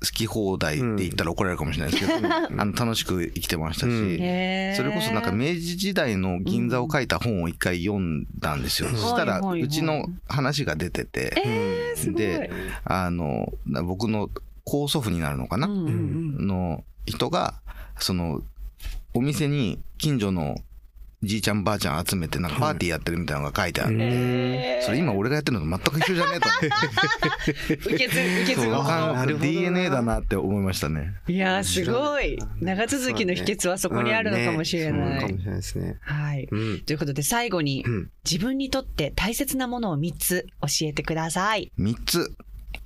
[0.00, 3.90] 好き放題って言ったら怒られるかもしれないですけど、 あの楽しく生きてましたし、
[4.76, 8.88] それこそなんか明治時代の銀座を書いた本を一回読んだんですよ。
[8.88, 11.32] うんそしたらうちの話が出てて、
[12.14, 12.50] で
[12.84, 13.52] あの
[13.84, 14.30] 僕の
[14.64, 17.54] 高祖父になるのかな、の人が
[17.98, 18.42] その
[19.14, 20.56] お店に近所の
[21.20, 24.86] じいちゃんばあちゃん集めてなんかパーティーやってるみたいなのが書いてあって、えー。
[24.86, 26.48] それ今俺がやってるのと全く一緒じゃねえと。
[26.48, 31.14] 思って受け継ぐ受け継そうぐ DNA だなって思いましたね。
[31.26, 32.38] いやーすごい。
[32.60, 35.98] 長続きの秘訣はそこにあるのかもしれうんない、ねそうかもしれないですね。
[36.02, 36.48] はい。
[36.50, 36.80] うん。
[36.84, 38.10] ということで最後にうん。
[38.24, 41.72] 自分にとって大切なものを3つ教えてください。
[41.80, 42.36] 3つ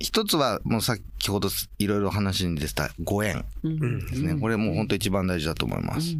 [0.03, 1.49] 一つはもう先ほど
[1.79, 4.05] いろいろ話に出てたご縁うんうん。
[4.05, 6.17] ですね、これもう本当一番大事だと思います、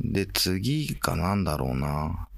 [0.00, 2.28] で次がなんだろうな。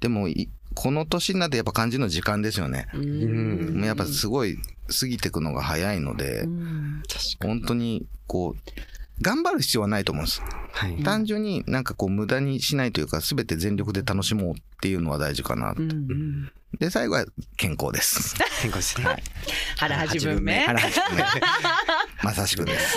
[0.00, 3.82] でもいこの年になってやっぱ感じの時間ですよね、うん。
[3.84, 4.56] やっぱすごい
[5.00, 7.02] 過ぎていくのが早いので、うん。
[7.40, 8.72] 本当にこう
[9.20, 10.42] 頑張る必要はないと思うんです。
[10.72, 11.02] はい。
[11.02, 16.52] 単純になんかこう無駄にしないというか全て全力で楽しもうっていうのは大事かな、うんうん。
[16.78, 17.24] で最後は
[17.56, 18.36] 健康です。
[18.60, 19.22] 変化ですね。
[19.76, 20.60] 腹八分目。
[20.60, 21.22] 腹八分目
[22.22, 22.96] まさしくです。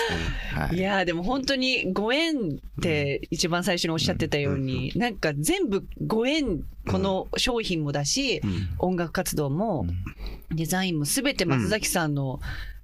[0.54, 0.76] はい。
[0.76, 8.40] いやーでも本当にご縁って一番最初におっしゃってたように、なんか全部ご縁この商品もだし、
[8.78, 9.86] 音楽活動も
[10.50, 12.40] デザインも全て松崎さんの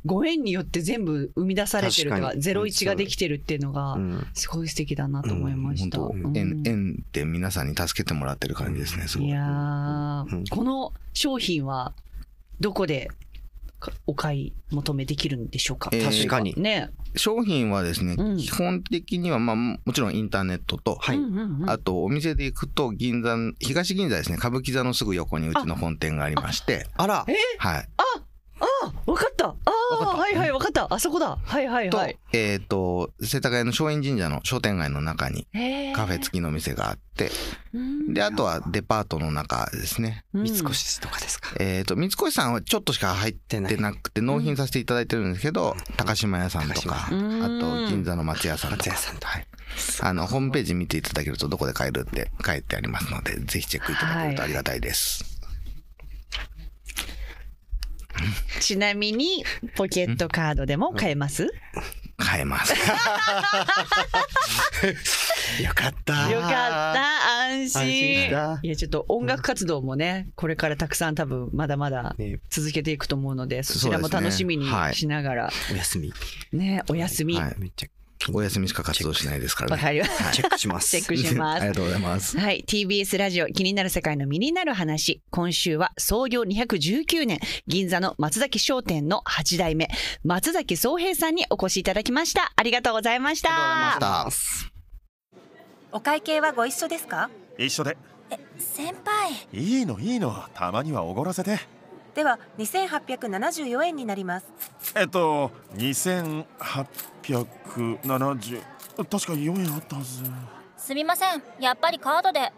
[0.07, 4.27] ご縁によって全部生み出されてるとかゼロ一ができてるっていうのがうん。
[4.33, 5.99] すごい素敵だなと思いました。
[5.99, 9.09] 本当、うん縁縁で皆さんに助けてもらってる感じですね。
[9.09, 9.27] すごい。
[9.27, 11.95] いやこの商品は
[12.61, 13.15] どこでか
[14.07, 16.55] お買い求めできるんでしょうか、えー確かに。
[16.57, 16.91] ね。
[17.17, 18.37] 商品はですね、うん。
[18.37, 21.19] 基本的にはまあもちろんインターネットと、はい。
[21.67, 24.37] あとお店で行くと銀座東銀座ですね。
[24.39, 26.87] 歌舞伎座のすぐ横にうちの本店がありまして。
[26.97, 27.27] あら
[27.59, 27.89] はい。
[27.97, 28.03] あ
[29.07, 29.47] わかった。
[29.49, 29.55] あ
[29.91, 30.93] あはいはいわかった。
[30.93, 31.39] あそこだ。
[31.43, 32.19] はいはいと,、はい。
[32.33, 35.47] えっ、と世田谷の松陰神社の商店街の中に
[35.95, 37.31] カフェ付きの店があって
[37.73, 38.15] うん。
[38.15, 40.25] であとはデパートの中ですね。
[40.35, 40.45] うん。
[40.47, 41.55] 三越とかですか？
[41.59, 48.85] えっ、と三越さんはちょっとしか入ってなくて納品させていただいてるんですけど、高島屋さんとかあと銀座の松屋さんとか。
[48.85, 49.27] 松屋さんと。
[49.27, 49.47] はい。
[50.01, 55.28] あのホームページ見ていただけるとどこで買えるって書いてありますのでぜひチェックいただけるとありがたいです、
[58.59, 59.45] ちなみに
[59.77, 61.53] ポケットカードでも買えます、
[62.17, 62.75] 買えます。
[65.63, 66.31] よかった。
[66.31, 67.01] よかった。
[67.49, 67.81] 安心。
[67.81, 68.61] 安心した。
[68.63, 72.41] いやちょっと音楽活動もねこれからたくさん多分まだまだね。
[72.51, 74.95] 続けていくと思うのでそちらも楽しみにはい。
[74.95, 75.51] しながら。
[75.73, 76.13] お休み。
[76.53, 77.37] ねお休み。
[77.37, 77.55] わ、はい。
[77.59, 77.87] めっちゃ
[78.33, 79.83] お休みしか活動しないですからね。
[79.83, 80.31] かりました。
[80.33, 80.91] チェックします。
[80.91, 81.61] チェックします。
[81.63, 82.39] ありがとうございます。
[82.39, 82.65] はい。
[82.67, 85.23] TBS ラジオ気になる世界の身になる話。
[85.31, 89.89] 今週は創業219年、銀座の松崎商店の8代目、
[90.25, 92.53] 松崎総平さんにお越しいただきました。
[92.57, 93.51] ありがとうございました。
[93.51, 94.73] ありがとうございました。
[95.93, 97.31] お会計はご一緒ですか？
[97.57, 97.97] 一緒で。
[98.31, 99.33] え先輩。
[99.53, 100.45] いいのいいの。
[100.55, 101.59] たまにはおごらせて
[102.15, 104.47] では2874円になります。
[104.95, 106.47] えっと2870
[108.97, 110.25] 確か4円あったはず。
[110.77, 111.43] すみません。
[111.61, 112.53] やっぱりカードで。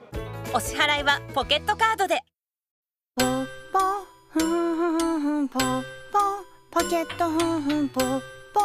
[0.54, 2.22] お支払いはポケットカードで。
[3.16, 3.78] ポッポ
[4.30, 5.82] ふんふんポッ
[6.12, 6.18] ポ。
[6.70, 8.20] ポケットふんふんポッ
[8.54, 8.60] ポ。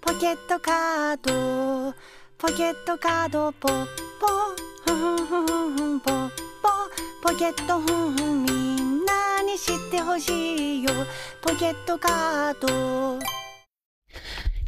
[0.00, 1.94] ポケットカード。
[2.38, 3.86] ポケットカードポッ
[4.20, 4.28] ポ。
[4.86, 6.34] ふんふんふんふんふんポッポ。
[7.30, 8.57] ポケットふんふ
[9.98, 10.90] てほしいよ。
[11.42, 13.18] ポケットカード。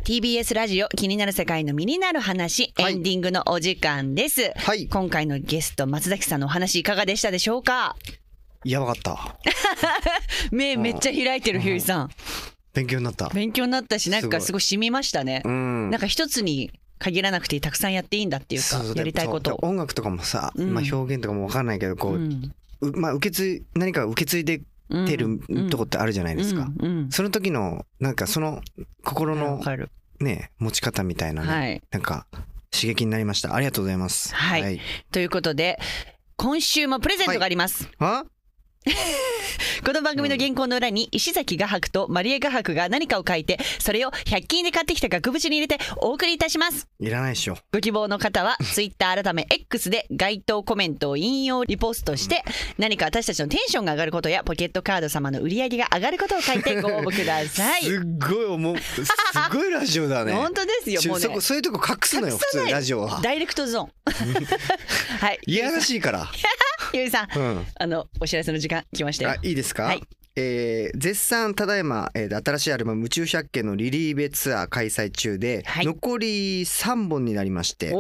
[0.05, 2.95] TBS ラジオ気になる世界の身になる話、はい。
[2.95, 4.53] エンディングのお時間です。
[4.57, 4.89] はい。
[4.89, 7.95] 今回のゲスト、松崎さんのお話いかがでしたでしょうか？
[8.65, 9.37] やばかった。
[10.51, 12.11] 目めっちゃ開いてるひゅういさん。
[12.75, 13.29] 勉強になった。
[13.29, 15.43] 勉強になったし、なんかすごい染みましたね。
[15.45, 15.91] うん。
[15.91, 18.97] なんか一つに限らなくてたくさんやっていいんだっていうかそうそう。
[18.97, 19.57] やりたいこと。
[19.63, 20.75] 音楽とかもさ、うん。
[20.75, 22.53] まあ、表現とかも分かんないけどこう、うん。
[22.81, 24.63] うまあ、受け継い何か受け継いで
[25.07, 26.69] てるとこってあるじゃないですか、
[27.11, 28.61] その時のなんかその
[29.05, 29.61] 心の
[30.21, 31.83] ね持ち方みたいなね、はい。
[31.91, 32.27] なんか
[32.71, 33.55] 刺激になりました。
[33.55, 34.35] ありがとうございます。
[34.35, 34.81] はい。
[35.13, 35.79] ということで
[36.37, 38.25] 今週もプレゼントがあります、あ？
[39.85, 46.89] この番組の原稿の裏に石崎画伯とマリエ画伯が何かを書いてそれを100均で買ってきた額縁に入れてお送りいたします。
[46.99, 47.59] いらないっしょ。
[47.73, 52.43] ご希望の方は Twitter 改め X で該当コメントを引用リポストして
[52.79, 57.83] 何か私たちのテンションが上がることやポケットカード様の売り上げが上がることを書いて ご応募ください。
[57.83, 59.03] すっごい思うす
[59.53, 60.33] ごいラジオだね。
[60.33, 61.25] 本当ですよもうね。
[61.25, 63.21] そこそういうとこ隠すのよ普通ラジオは。
[63.23, 64.47] ダイレクトゾーン。
[65.21, 65.39] はい。
[65.47, 66.31] いやらしいから
[66.95, 67.67] ゆいさんうん。
[67.79, 69.31] あのお知らせの時間来ましたよ。
[69.31, 70.03] あいいですか、はい。
[70.37, 75.87] えー絶賛ただいま、えー新しいアルバム「宇宙百景」のリリーベツアー開催中で、はい。
[75.87, 77.91] 残り3本になりまして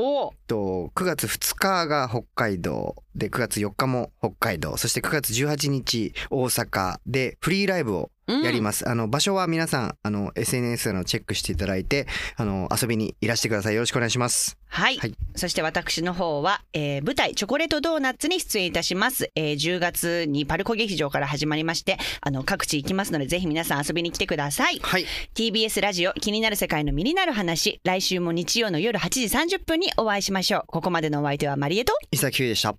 [0.47, 8.11] と9月2日が北海道で9月4日も北海道そして9月18日大阪でフリーライブを
[8.44, 12.06] やります、あの場所は皆さんあの SNS のチェックしていただいて
[12.36, 13.74] あの遊びにいらしてください。
[13.74, 14.56] よろしくお願いします。
[14.68, 15.14] はい、はい。
[15.34, 24.78] そして私の方は、えー舞台「チョコレートドーナツ」に出演いたします、えー10月にパルコ劇場から始まりましてあの各地行きますのでぜひ皆さん遊びに来てください。
[24.80, 25.06] はい。
[25.34, 30.62] TBS ラジオ気になる世界の身になる話来週も日曜の夜8時30分にお会いしましょう。
[30.68, 32.76] ここまでのお相手はマリエと伊崎でした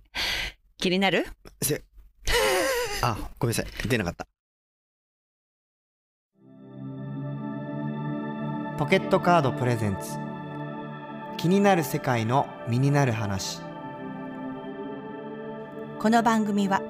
[0.78, 1.26] 気になる？
[1.60, 1.82] せ。
[3.02, 3.88] あごめんなさい。
[3.88, 4.26] 出なかった。
[8.78, 10.18] ポケットカードプレゼンツ。
[11.36, 13.60] 気になる世界の身になる話。
[16.00, 16.80] この番組は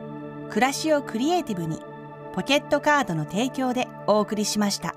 [0.51, 1.81] 暮らしをクリエイティブに
[2.35, 4.95] ポケットカードの提供でお送りしました。